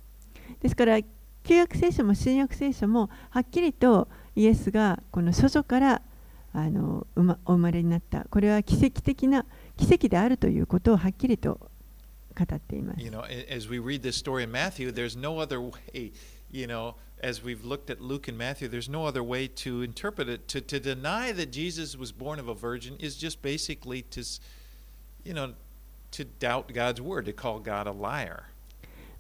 [0.62, 1.00] ですから
[1.44, 6.02] 旧約聖書も新約聖書もはっきりとイエスがこの処女から
[6.54, 9.46] あの生まお生まれになったこれは奇跡的な
[9.78, 11.60] 奇跡であるということをはっきりと
[12.37, 13.01] 語っています。
[13.01, 16.13] You know, a- as we read this story in Matthew, there's no other way,
[16.53, 20.29] you know, as we've looked at Luke and Matthew, there's no other way to interpret
[20.29, 20.47] it.
[20.49, 24.41] To, to deny that Jesus was born of a virgin is just basically to, s-
[25.25, 25.53] you know,
[26.13, 28.45] to doubt God's word, to call God a liar.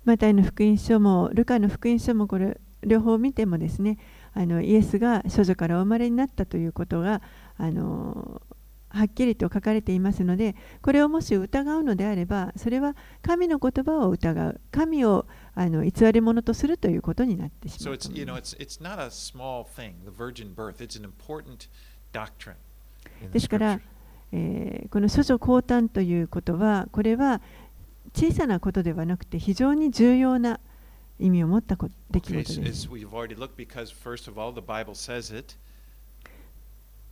[0.04, 3.96] マタイの福音書もルカの福音書もこれ両方見てもですね
[4.34, 7.22] あのイエスが処女からお生まれになったということが
[7.56, 8.42] あの
[8.89, 15.25] はっきりと書かれていますのでこれをもし疑うのであればそれは神の言葉を疑う神を
[15.55, 17.97] あの偽り者とするということになってし So まう。
[17.97, 20.77] と it's 思い you know ます it's it's not a small thing, the virgin birth.
[20.83, 21.67] It's an important
[22.13, 22.55] doctrine
[23.21, 23.79] in the ですから
[24.31, 27.41] えーこの処女降誕ということはこれは
[28.15, 30.59] 小さなことではなくて非常に重要な
[31.19, 32.87] 意味を持ったこ出来 Okay, 事 so です。
[32.87, 32.91] it's,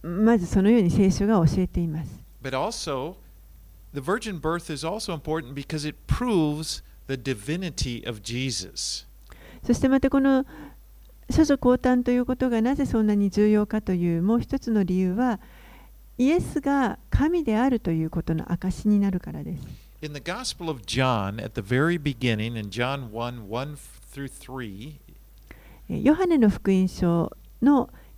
[0.01, 2.09] まずそのように聖書が教えています。
[2.41, 2.51] で
[9.65, 10.45] そしてまたこの
[11.29, 15.39] 諸女降誕ということがなぜそんなに重要かというもう一つの理由は、
[16.17, 19.67] イエスが神であるということの証しになるからです。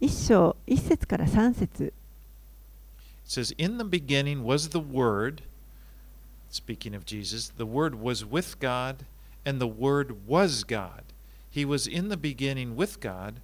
[0.02, 1.94] 1章1節から3節
[3.30, 5.44] it says, In the beginning was the Word,
[6.50, 9.06] speaking of Jesus, the Word was with God,
[9.46, 11.04] and the Word was God.
[11.52, 13.36] He was in the beginning with God.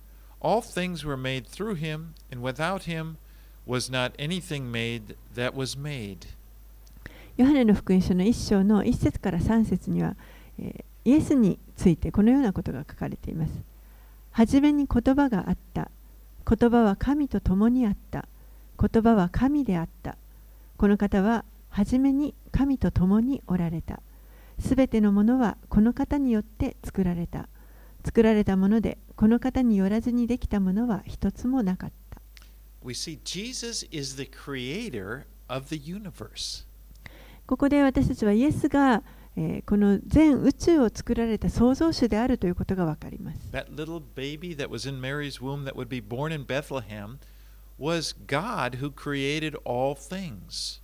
[0.42, 3.18] All things were made through him, and without him
[3.66, 6.28] was not anything made that was made.
[7.38, 10.16] ヨハネの福音書の1章の1節から3節には、
[10.60, 13.52] えーイエスについてこのようなことが書かれています。
[14.32, 15.92] はじめに言葉があった。
[16.48, 18.28] 言葉は神と共にあった。
[18.80, 20.16] 言葉は神であった。
[20.78, 24.00] この方ははじめに神と共におられた。
[24.60, 27.48] すべてのものはこの方によって作られた。
[28.06, 32.22] 作られたものでこの方によらずにできたものは一つもなかった。
[32.84, 36.64] We see Jesus is the creator of the universe.
[37.48, 39.02] ここで私たちはイエスが、
[39.38, 43.40] えーこの全宇宙を作られた創造主であるということがわかります。
[43.52, 47.18] That little baby that was in Mary's womb that would be born in Bethlehem
[47.80, 50.80] was God who created all things.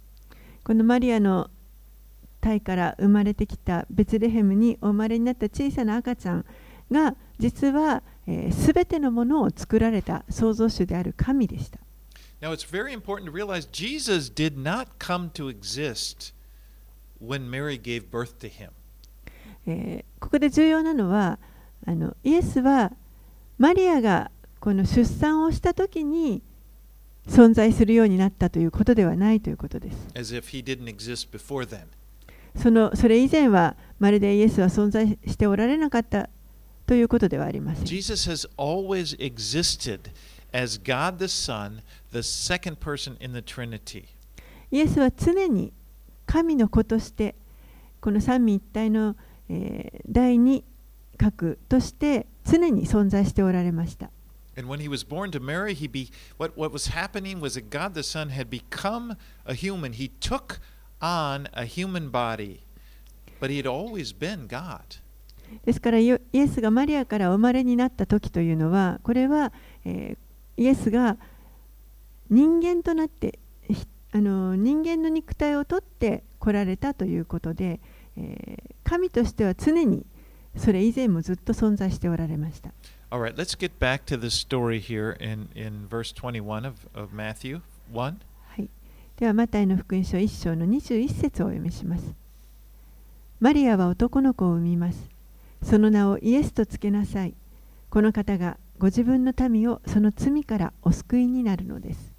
[0.64, 1.50] このマリアの
[2.42, 6.46] 体から生まれてきたベツレヘムにお生まれになった小さな赤ちゃん
[6.92, 8.04] が実は
[8.52, 11.80] すべ、全てのものを作られた創造主である神でした。
[12.42, 16.34] Now, it's very important to realize Jesus did not come to exist
[17.22, 18.70] when Mary gave birth to him.
[19.68, 21.40] えーここで重要なのは
[21.86, 22.92] あのイエスは
[23.58, 26.42] マリアがこの出産をした時に
[27.28, 29.98] 存在するようになったということではないということです。
[32.58, 36.30] そのそれ以前はまるでイエスは存在しておられなかった
[36.86, 37.86] ということではありません。
[37.86, 40.12] Jesus has always existed
[40.54, 44.06] as God the Son, the second person in the Trinity.
[44.72, 45.72] イエスは常に
[46.32, 47.36] 神の子として
[48.00, 49.18] この三位一体の、
[49.50, 50.64] え、第二
[51.18, 54.10] 核として常に存在しておられました。
[65.66, 69.52] ですからイエスがマリアから生まれになった時というのはこれは、
[69.84, 70.16] え、
[70.56, 71.18] イエスが
[72.30, 73.38] 人間となって
[74.14, 77.80] あの人間の肉体をとって来られたということで、
[78.18, 80.06] えー神としては常に
[80.58, 82.72] それ以前もずっと存在しておられました。
[83.10, 87.62] Right, let's get back to the story here in, in verse 21 of, of Matthew
[87.94, 87.96] 1.
[87.96, 88.14] は
[88.58, 88.68] い、
[89.18, 92.04] ではマタイの福音書1章の21節をお読みします。
[93.40, 95.00] マリアは男の子を産みます。
[95.64, 97.34] その名をイエスとつけなさい。
[97.90, 102.11] この方がご自分の民をその罪からお救いになるのです。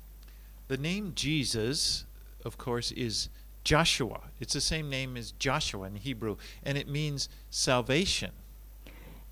[0.73, 2.07] The name Jesus,
[2.47, 3.29] of course, is
[3.63, 4.21] Joshua.
[4.41, 8.31] It's the same name as Joshua in Hebrew, and it means salvation.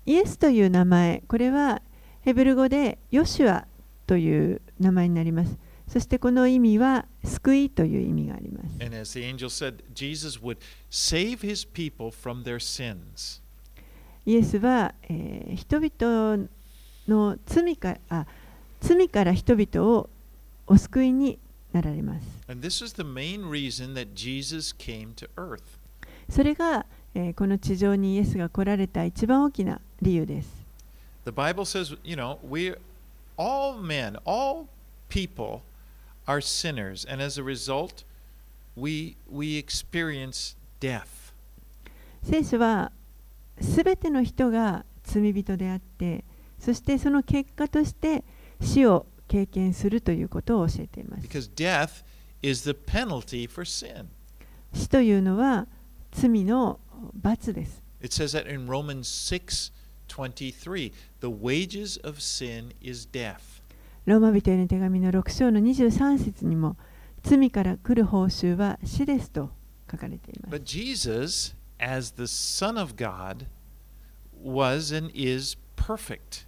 [0.05, 1.81] イエスという名前、これは
[2.23, 3.65] ヘブル語でヨシュア
[4.05, 5.57] という名前になります。
[5.91, 8.85] そしてこの意味は救いという意味があります。
[8.85, 10.59] And as the angel said, Jesus would
[10.91, 13.41] save his people from their sins.
[14.27, 16.47] イエスは、えー人々
[17.07, 18.27] の罪からあ
[18.79, 20.07] 罪から人々を
[20.67, 21.37] お救いに
[21.73, 22.25] なられます。
[26.29, 30.49] それが、えーこの地上にイエスが来られた一番大きな理由です。
[31.25, 32.73] The Bible says, you know, we
[33.37, 34.67] all men, all
[35.09, 35.61] people
[36.25, 38.03] are sinners, and as a result,
[38.75, 41.05] we we experience death.
[42.23, 42.91] 聖書は
[43.59, 46.23] すべての人が罪人であって
[46.59, 48.23] そしてその結果として
[48.61, 52.03] 死を経験するということを教えています Because death
[52.41, 54.07] is the penalty for sin.
[54.73, 55.67] 死というのは
[56.11, 56.77] 罪の
[57.13, 59.07] 罰です It says that in Romans
[60.09, 63.39] 6:23, the wages of sin is death.
[64.05, 66.75] ローマ人への手紙の6章の23節にも
[67.23, 69.49] 罪から来る報酬は死ですと
[69.89, 73.45] 書かれています But Jesus, as the Son of God,
[74.43, 76.43] was and is perfect.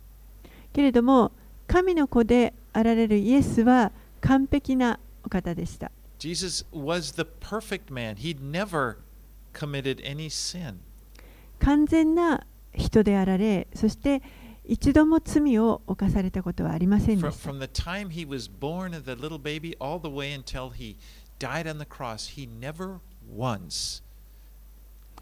[0.74, 1.32] けれども
[1.74, 8.18] 神の子であられるイエスは完璧なお方でした Jesus was the perfect man.
[8.18, 8.98] He'd never
[9.54, 10.76] committed any sin.
[11.62, 12.46] 完全な
[12.76, 14.22] 人であられそして
[14.66, 20.96] 一度も罪を犯されたことはありませんでした from the time he was born a little baby all the way until he
[21.40, 24.04] died on the cross, he never once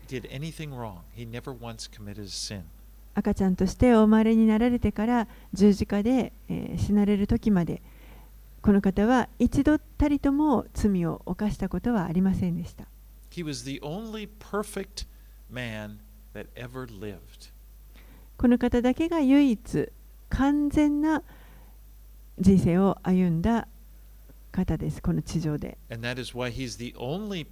[0.10, 1.04] did anything wrong.
[1.16, 2.64] He never once committed a sin.
[3.14, 7.82] 赤ちゃんとしてお生まれになられてから十字架で、えー死なれる時まで
[8.62, 12.86] この方は一度たりとも罪を犯したことはありませんでした
[13.32, 15.06] He was the only perfect
[15.52, 15.98] man
[16.34, 17.50] that ever lived.
[18.38, 19.90] この方だけが唯一
[20.30, 21.24] 完全な
[22.40, 23.68] 人生を歩んだ
[24.52, 27.46] 方ですこの地上で And that is why he's the only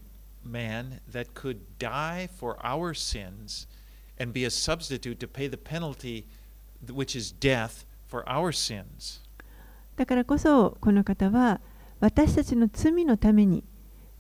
[0.46, 3.68] man that could die for our sins
[4.20, 6.26] and be a substitute to pay the penalty,
[6.92, 9.22] which is death, for our sins.
[9.96, 11.60] だからこそこの方は
[12.00, 13.64] 私たちの罪のために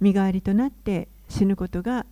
[0.02, 2.06] 身代わりとなって死ぬことが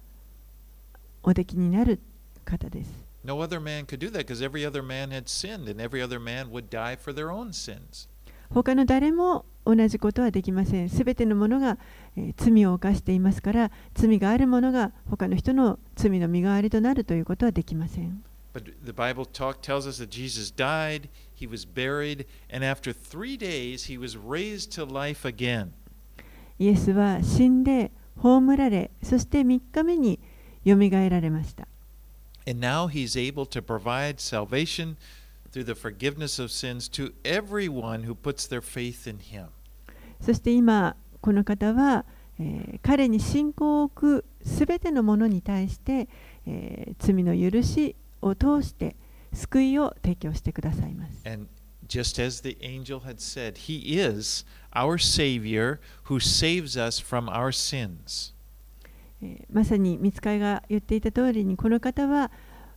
[1.23, 1.99] おできになる
[2.45, 2.91] 方です
[3.25, 6.17] No other man could do that because every other man had sinned and every other
[6.19, 8.07] man would die for their own sins.
[8.53, 9.43] 他の誰も
[9.75, 10.89] 同じことはできません。
[10.89, 11.77] すべてのものが、
[12.15, 18.23] えー罪を犯していますから、罪があるものが他の人の罪の身代わりとなるということはできません。
[18.53, 23.85] But the Bible talk tells us that Jesus died, he was buried, and after three days
[23.85, 25.69] he was raised to life again.
[26.57, 30.17] イエスは死んで、葬られ、そして3日目に
[30.63, 31.67] よみがえられました。
[32.47, 34.95] And now he's able to provide salvation
[35.51, 39.47] through the forgiveness of sins to everyone who puts their faith in him.
[40.21, 42.05] そして今この方は、
[42.39, 46.07] えー彼に信仰を置くすべてのものに対して、
[46.45, 48.95] えー罪の許しを通して
[49.33, 51.29] 救いを提供してくださいます。
[51.29, 51.47] And
[51.87, 57.47] just as the angel had said, he is our Savior who saves us from our
[57.47, 58.33] sins.
[59.21, 62.31] えーまさに見つかいが言っていた通りにこの方は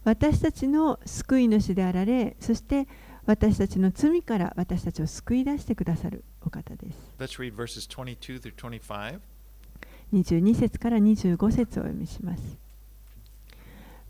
[0.05, 2.89] 私たちの救い主であられそして
[3.27, 6.99] 私たちの罪から私たちを救い出してくださるお方です。
[7.19, 9.21] Let's read verses 22 through 25.
[10.13, 12.43] 22節から25節をお読みします。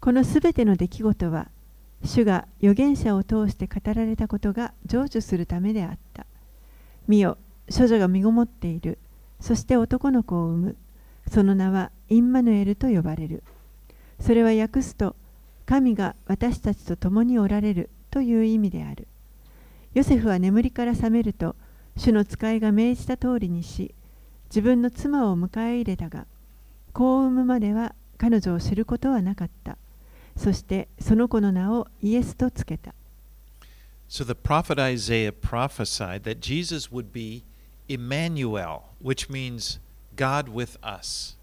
[0.01, 1.49] このすべての出来事は、
[2.05, 6.25] 主が預言者を通して語られたことが成就するためであった。
[7.07, 7.37] 見よ、
[7.77, 8.99] 処女が身ごもっている。
[9.41, 10.77] そして男の子を産む。
[11.31, 13.43] その名はインマヌエルと呼ばれる。
[14.21, 15.15] それは訳すと、
[15.67, 19.07] 神が私たちと共におられるという意味である。
[19.95, 21.55] ヨセフは眠りから覚めると、
[22.01, 23.95] 主の使いが命じた通りにし、
[24.51, 26.27] 自分の妻を迎え入れたが
[26.93, 29.79] 子を産むまでは彼女を知ることはなかった
[30.37, 32.93] そしてその子の名をイエスとつけた
[34.09, 37.43] So the prophet Isaiah prophesied that Jesus would be
[37.89, 39.79] Emmanuel, which means
[40.17, 41.37] God with us.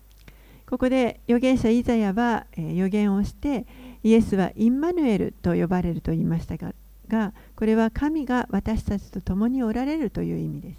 [0.69, 3.65] ここで預言者イザヤは、えー預言をして
[4.03, 6.73] イエスはインマヌエルと呼ばれると言いましたが
[7.07, 10.77] がこれは神が私たちと共におられるという意味です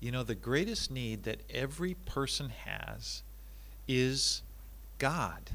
[0.00, 3.22] You know, the greatest need that every person has
[3.86, 4.42] is
[4.98, 5.52] God.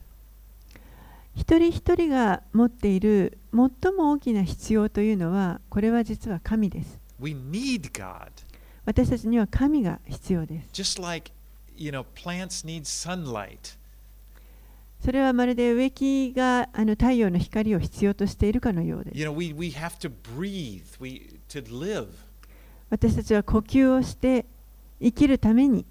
[1.36, 8.30] 一人一人が持っている最も大きな必要というのはこれは実は神です We need God.
[8.86, 11.32] 私たちには神が必要です Just like,
[11.76, 13.76] you know, plants need sunlight.
[15.06, 19.18] それはまるで植木があの太陽の光を必要としているかのようです。
[19.20, 22.08] You know, we, we have to breathe we, to live.
[22.90, 24.46] 私たちは呼吸をして
[25.00, 25.86] 生きるために、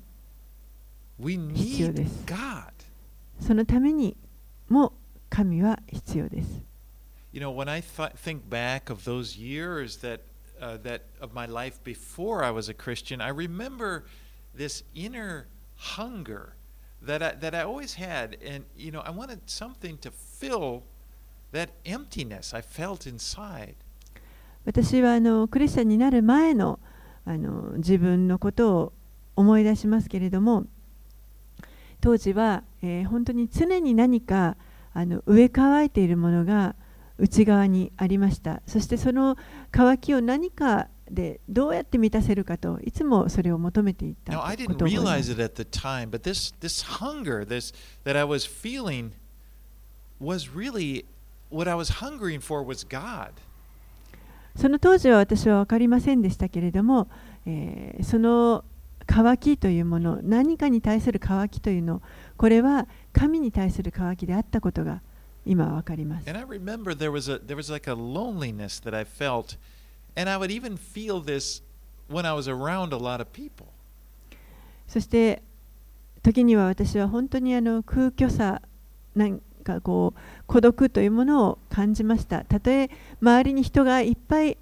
[1.21, 2.25] 必要です。
[3.41, 4.17] そのために
[4.69, 4.93] も
[5.31, 6.49] 神は必要です。
[7.33, 10.23] You know, when I th- think back of those years that
[10.61, 14.03] uh, that of my life before I was a Christian, I remember
[14.57, 15.47] this inner
[15.77, 16.55] hunger
[17.07, 20.83] that I, that I always had, and you know, I wanted something to fill
[21.53, 23.75] that emptiness I felt inside.
[24.67, 26.79] 私はあのクリスチャンになる前の
[27.27, 28.93] あの自分のことを
[29.37, 30.65] 思い出しますけれども
[32.01, 34.57] 当時は、えー本当に常に何か
[34.93, 36.75] あの植え乾いているものが
[37.19, 39.37] 内側にありましたそしてその
[39.71, 47.75] 乾きを何かでどうやって満たせるかといつもそれを求めていた I こ didn't とを思いま realize す it at the time, but this this hunger, this
[48.05, 49.11] that I was feeling,
[50.21, 51.05] was really
[51.51, 53.33] what I was hungering for was God.
[54.57, 57.09] その当時は私は分かりませんでしたけれども、
[57.47, 58.65] えーその
[59.07, 62.01] 渇きというもの何かに対する渇きというの
[62.39, 65.03] これは神に対する渇きであったことが
[65.45, 69.59] 今分かります And I remember there was a there was like a loneliness that I felt,
[70.16, 71.62] and I would even feel this
[72.08, 73.68] when I was around a lot of people.
[74.88, 75.42] そして
[76.24, 78.62] 時には私は本当にあの空虚さ
[79.16, 82.90] なんかこう孤独というものを感じましたたとえ
[83.22, 84.58] 周りに人がいっぱい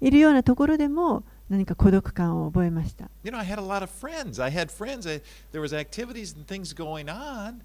[0.00, 4.42] いるようなところでも何か孤独感を覚えました You know, I had a lot of friends.
[4.42, 5.06] I had friends.
[5.06, 5.20] I,
[5.52, 7.60] there was activities and things going on.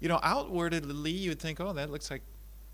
[0.00, 2.22] You know, outwardly you would think, oh, that looks like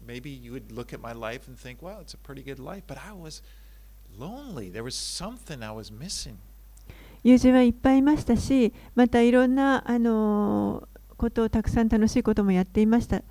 [0.06, 2.82] maybe you would look at my life and think, wow, it's a pretty good life.
[2.86, 3.42] But I was
[4.19, 4.71] lonely.
[4.71, 6.35] There was something I was missing.
[7.23, 13.23] 友人はいっぱいいましたしまたいろんな、あのことをたくさん楽しいこともやっていました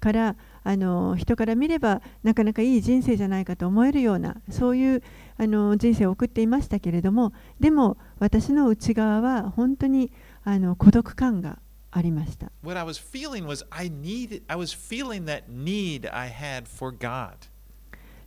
[0.00, 5.02] から、あの人から見ればなかなかいい人生じゃないかと思えるようなそういう、
[5.38, 10.10] あの人生を送っていましたけれどもでも私の内側は本当に
[10.44, 11.58] あの孤独感が
[11.90, 16.96] ありました What I was feeling was I needed, I was feeling that need I had for
[16.96, 17.32] God.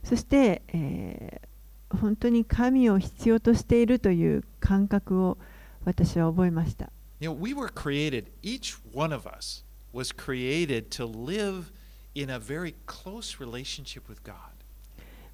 [0.04, 1.49] そして、えー
[1.90, 5.38] 本当に神を必要としているという感覚を
[5.84, 6.90] 私は覚えました。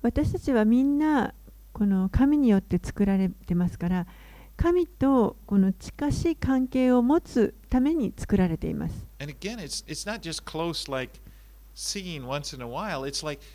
[0.03, 1.35] 私たちはみんな
[1.73, 4.07] この神によって作られてますから
[4.57, 8.95] 神とこの近しい関係を持つために作られています。
[8.95, 11.31] から神と近し
[11.93, 11.97] い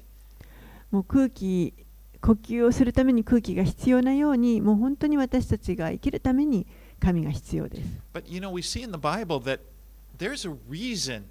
[0.91, 1.73] もう空気
[2.21, 6.67] 呼吸をするために空気が必要なようにもう本当に私たちが生きるために
[6.99, 9.61] 神が必要です But you know, we see in the Bible that
[10.19, 11.23] there's a reason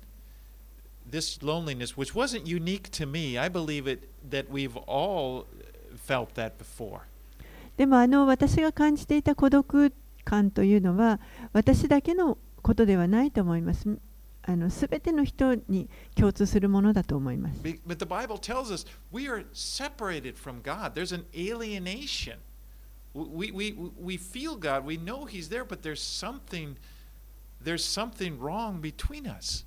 [1.11, 5.47] this loneliness, which wasn't unique to me, I believe it that we've all
[6.07, 7.01] felt that before.
[7.77, 9.93] でもあの私が感じていた孤独
[10.25, 11.21] 感というのは
[11.53, 13.99] 私だけのことではないと思います。
[14.49, 17.63] あの全ての人に共通するものだと思います。
[17.63, 20.95] Be- But the Bible tells us we are separated from God.
[20.95, 22.39] There's an alienation.
[23.13, 26.77] We, we, we, we feel God, we know He's there, but there's something
[27.65, 29.65] there's something wrong between us.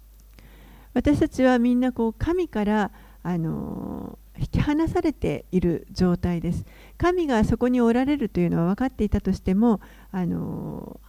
[0.95, 2.91] 私たちはみんなこう神から
[3.23, 6.65] あの引き離されている状態です。
[6.97, 9.81] 神がそこにおられるというのは分かっていたとしても
[10.13, 11.01] あの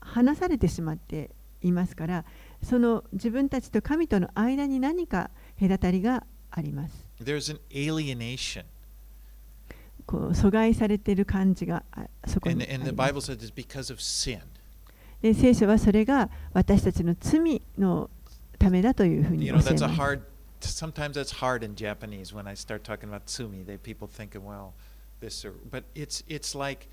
[0.00, 1.30] 離されてしまって
[1.62, 2.24] いますから
[2.62, 6.94] その自分たちと神との間に何か隔たりがあります。
[7.22, 8.64] There's an alienation.
[10.06, 13.38] こう阻害されている感じがあそこにあります
[15.34, 18.10] 聖書はそれが私たちの罪の
[18.64, 20.00] ためだというふうに You 教 know, えます。
[20.00, 20.20] hard,
[20.60, 23.64] sometimes that's hard in Japanese when I start talking about tsumi.
[23.64, 24.72] They people thinking, well,
[25.20, 26.86] this or, but it's, it's like,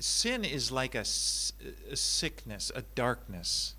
[0.00, 3.76] sin is like a, a sickness, a darkness.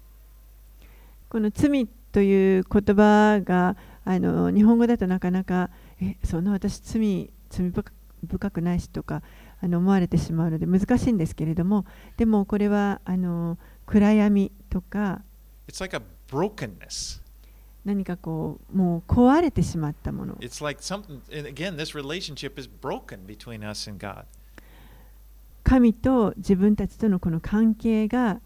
[1.29, 3.75] この罪という言葉が
[4.05, 7.71] あの日本語だとなかなかえそんな私罪罪
[8.27, 9.23] 深くないしとか
[9.61, 11.85] あの思われてしまうので難しいんですけれども
[12.17, 13.57] でもこれはあの
[13.87, 15.21] 暗闇とか
[15.68, 17.20] It's like a brokenness.
[17.84, 24.24] 何かこうもう壊れてしまったもの It's like something, and again, this relationship is broken between us and God.
[25.64, 28.40] 神と自分たちとのこの関係が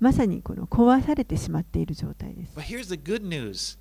[0.00, 2.52] まさにこの壊されてしまっている状態です。
[2.56, 3.78] But here's the good news,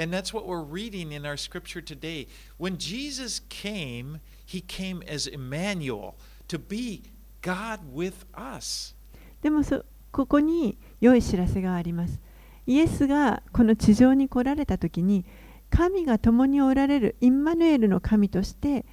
[0.00, 2.28] and that's what we're reading in our scripture today.
[2.58, 6.14] When Jesus came, he came as Emmanuel
[6.48, 7.02] to be
[7.42, 8.94] God with us.
[9.42, 12.18] でもそここに良い知らせがあります。
[12.71, 15.25] イエスがこの地上に来られた時に
[15.69, 18.85] 神が共におられるインマヌエルの神として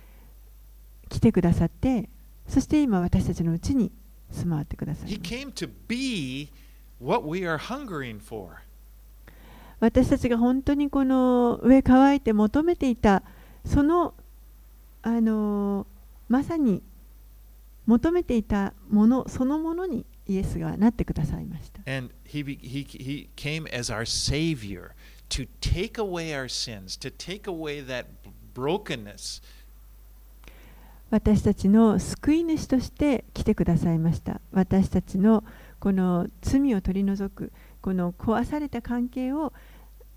[1.08, 2.08] 来てくださって
[2.48, 3.92] そして今私たちのうちに
[4.32, 5.18] 住まわってください.
[9.80, 13.22] 私たちが本当にこの上乾いて求めていた
[13.64, 14.12] その
[15.02, 15.86] あの
[16.28, 16.82] まさに
[17.86, 24.90] 求めていたものそのものにイエスがなってくださいました And he, be, he, he came as our Savior
[25.30, 28.06] to take away our sins, to take away that
[28.54, 29.42] brokenness.
[31.10, 35.42] 私たちの救い主として来てくださいました私たちの
[35.80, 37.50] この罪を取り除く
[37.80, 39.52] この壊された関係を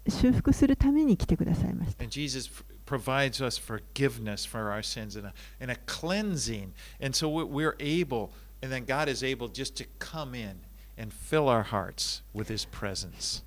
[0.09, 2.49] 修復するために来てくださいました And Jesus
[2.85, 6.73] provides us forgiveness for our sins and a, and a cleansing.
[7.01, 8.31] And so we- we're able,
[8.61, 10.57] and then God is able just to come in
[10.97, 13.43] and fill our hearts with His presence.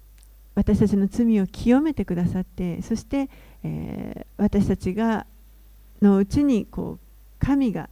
[0.55, 3.29] 私たちの罪を清めてくださってそして、
[3.65, 5.27] えー私たちが
[6.03, 7.89] のうちにこう神が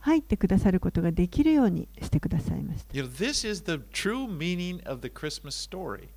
[0.00, 6.08] 入ってくださることができるようにしてくださいました You know, this is the true meaning of the Christmas story.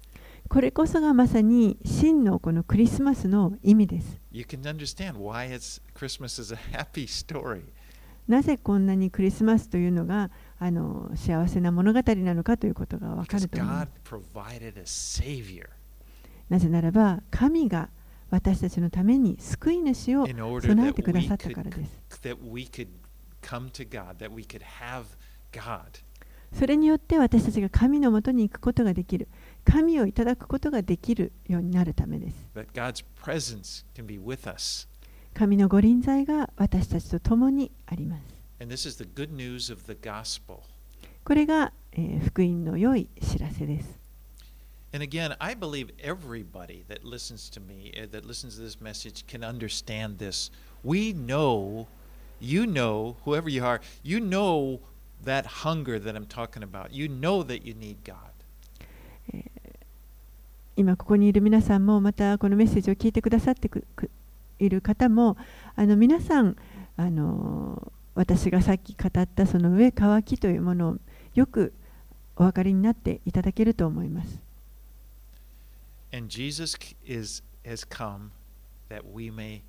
[0.49, 7.63] これこそがまさに真のこのクリスマスの意味です You can understand why it's Christmas is a happy story.
[8.27, 13.91] なぜこんなにクリスマスというのがあの幸せな物語なのかということがわかると思います
[16.49, 17.89] なぜならば神が
[18.29, 21.91] 私たちのために救い主を備えてくださったからです.
[26.57, 29.27] それによって私たちが神のもとに行くことができる。
[29.63, 32.35] 神をいただくことができるようになるためです
[35.33, 38.21] 神のご臨在が私たちと共にあります.
[41.23, 43.89] これが、えー福音の良い知らせです
[44.93, 49.25] And again, I believe everybody that listens to me, uh, that listens to this message,
[49.25, 50.51] can understand this.
[50.83, 51.87] We know,
[52.41, 54.79] you know, whoever you are, you know
[55.23, 56.91] that hunger that I'm talking about.
[56.91, 58.17] You know that you need God.
[60.75, 64.09] 今ここにいる皆さんもまたこのメッセージを聞いてくださってくく
[64.61, 65.37] いる方も
[65.75, 66.55] あの皆さん
[66.97, 70.97] あの私がさっき語ったその上乾きというものを
[71.33, 71.73] よく
[72.35, 74.37] お分かりになっていただけると思います。
[76.13, 78.31] And Jesus is, has come
[78.89, 79.61] that we may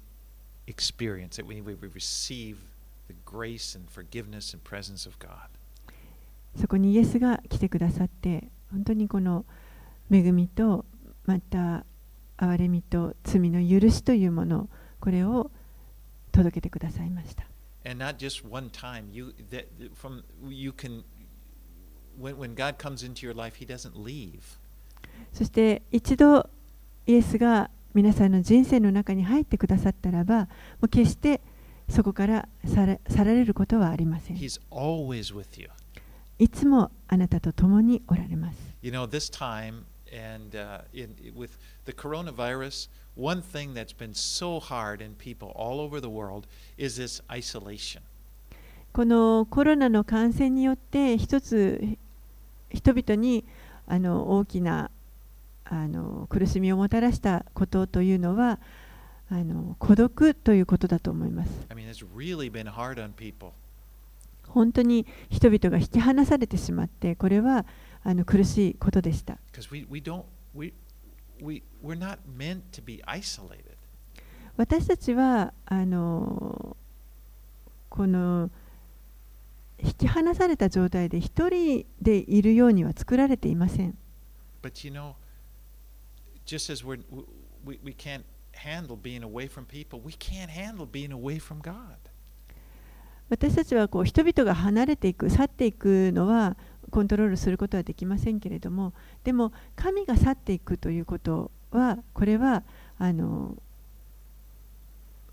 [0.66, 2.56] experience, that we may receive
[3.08, 5.48] the grace and forgiveness and presence of God.
[6.60, 9.44] そこにイエスが来てくださって本当にこの
[10.10, 10.84] 恵みと
[11.24, 11.84] また
[12.36, 14.68] 憐れみと罪の許しというもの
[15.02, 15.50] これを
[16.30, 17.42] 届けてくださいました。
[25.34, 26.48] そして一度
[27.08, 30.46] イエスが皆さんの人生の中に入ってくださったらば、も
[30.82, 31.40] う決して
[31.90, 34.36] そこから去ら,去れることはありません。
[36.38, 38.56] いつもあなたと共におられます。
[48.92, 51.82] このコロナの感染によって一つ
[52.72, 53.44] 人々に
[53.86, 54.90] 大きな
[56.28, 58.58] 苦しみをもたらしたことというのは
[59.78, 61.50] 孤独ということだと思います。
[64.48, 67.64] 本当に人々が引き離されてしまってこれは
[68.26, 69.38] 苦しいことでした。
[74.56, 76.76] 私たちはあの
[77.88, 78.50] この
[79.82, 83.96] 引き離された状態で一人でいるようには作られていません。
[93.28, 96.56] 私たちはこう人々が離れていく、去っていくのは、
[96.92, 98.92] コントロールすることはできませんけれども
[99.24, 102.62] でも神が去っていくということはこれは
[102.98, 103.56] あの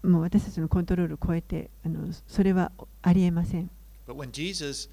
[0.01, 3.69] もう私たちのコントロールを超えてあのそれはありえません
[4.07, 4.89] But when Jesus,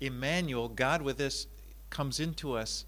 [0.00, 1.48] Emmanuel, God with us,
[1.88, 2.84] comes into us,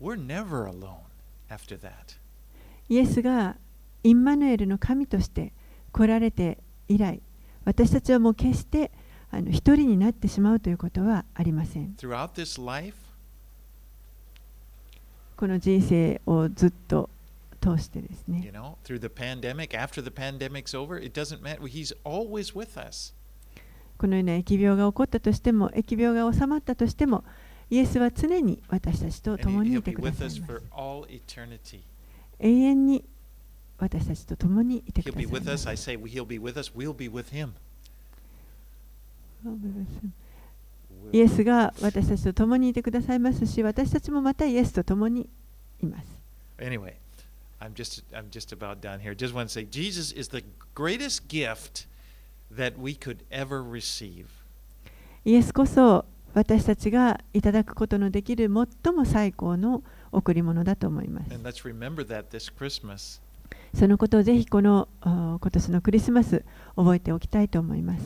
[0.00, 1.04] we're never alone
[1.48, 2.16] after that.
[2.88, 3.56] イエスが
[4.02, 5.52] インマヌエルの神として
[5.92, 7.20] 来られて以来
[7.64, 8.90] 私たちはもう決して
[9.30, 11.94] あの一人になってしまうということはありません。
[15.36, 17.10] この人生をずっと
[17.60, 18.50] 通してですね。
[23.98, 27.24] このような疫病が起こったとしても、疫病が収まったとしても、
[27.70, 30.40] イエスは常に私たちと共にいてくれさいます。
[32.38, 33.04] 永遠に
[33.78, 35.24] 私たちと共にいてくれさい。
[37.52, 37.65] He'll
[41.12, 45.28] イエスが私たちと共にいてくださいますし、私たちもまたイエスと共に
[45.82, 46.04] います。
[46.58, 46.94] Anyway,
[47.60, 49.14] I'm just I'm just about done here.
[49.14, 50.44] Just want to say Jesus is the
[50.74, 51.86] greatest gift
[52.54, 54.26] that we could ever receive.
[55.24, 58.50] イエスこそ私たちがいただくことのできる
[58.84, 59.82] 最も最高の
[60.12, 61.32] 贈り物だと思います。
[61.32, 63.20] And let's remember that this Christmas.
[63.74, 66.44] そのことをぜひこの今年のクリスマス
[66.76, 68.04] 覚えておきたいと思います。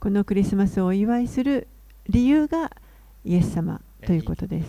[0.00, 1.66] このクリスマスをお祝いする
[2.08, 2.72] 理由が
[3.24, 4.66] イエス様ということです。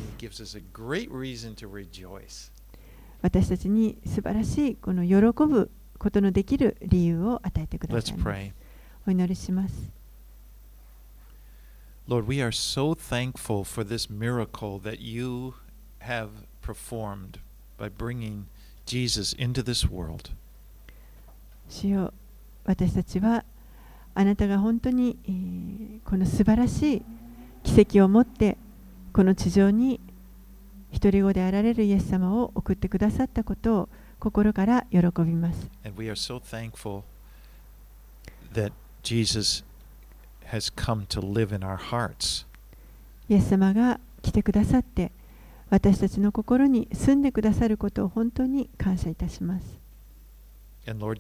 [3.22, 5.16] 私たちに素晴らしいこの喜
[5.46, 8.14] ぶことのできる理由を与えてください。
[9.08, 9.74] お祈りします。
[21.70, 22.14] 主よ
[22.66, 23.44] 私たちは
[24.16, 25.18] あなたが本当に、
[26.04, 27.02] この素晴らしい
[27.64, 28.58] 奇跡を持って
[29.14, 30.00] この地上に
[30.92, 33.90] 一り子であられるイエス様を送ってくださったことを
[34.20, 35.68] 心から喜びます。
[36.16, 37.04] So、
[43.30, 45.12] イエス様が来てくださって
[45.70, 49.66] 私たちの心に住んでくださることを本当に感謝いたします。
[50.88, 51.18] Lord,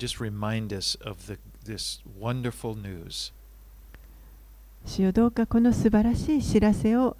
[5.45, 7.15] この素晴らしい知らせを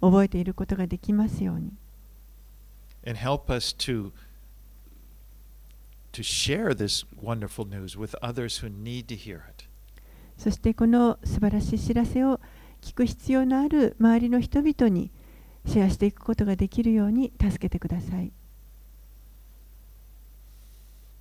[0.00, 1.72] 覚えていることができますように。
[10.38, 12.40] そしてこの素晴らしい知らせを
[12.80, 15.10] 聞く必要のある周りの人々に
[15.66, 18.32] シェアしていくことができるように助けてください。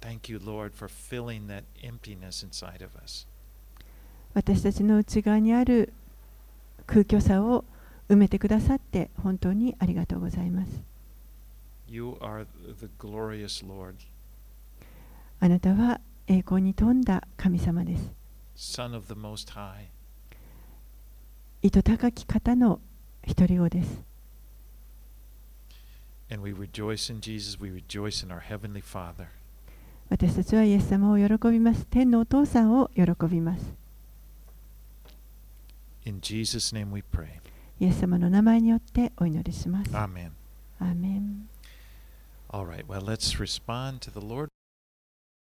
[0.01, 3.27] Thank you, Lord, for filling that emptiness inside of us.
[4.33, 5.93] 私たちの内側にある
[6.85, 7.65] 空虚さを
[8.09, 10.71] 埋めてくださって本当にありがとうございます。
[11.87, 12.45] You are
[12.79, 13.95] the glorious Lord,
[15.39, 18.03] あなたは栄光に富んだ神様です。
[18.55, 19.85] Son of the Most High.
[21.61, 22.79] 意図高き方の
[23.25, 24.08] 一人子です。
[26.30, 27.60] And we rejoice in Jesus.
[27.60, 29.26] We rejoice in our Heavenly Father.
[30.10, 31.86] 私たちはイエス様を喜びます。
[31.86, 33.64] 天のお父さんを喜びます。
[36.04, 37.26] In Jesus' name we pray.
[37.80, 39.90] イエス様の名前によってお祈りします。
[39.90, 40.30] Amen.
[40.80, 41.48] アーメン
[42.50, 44.48] All right, well, let's respond to the Lord.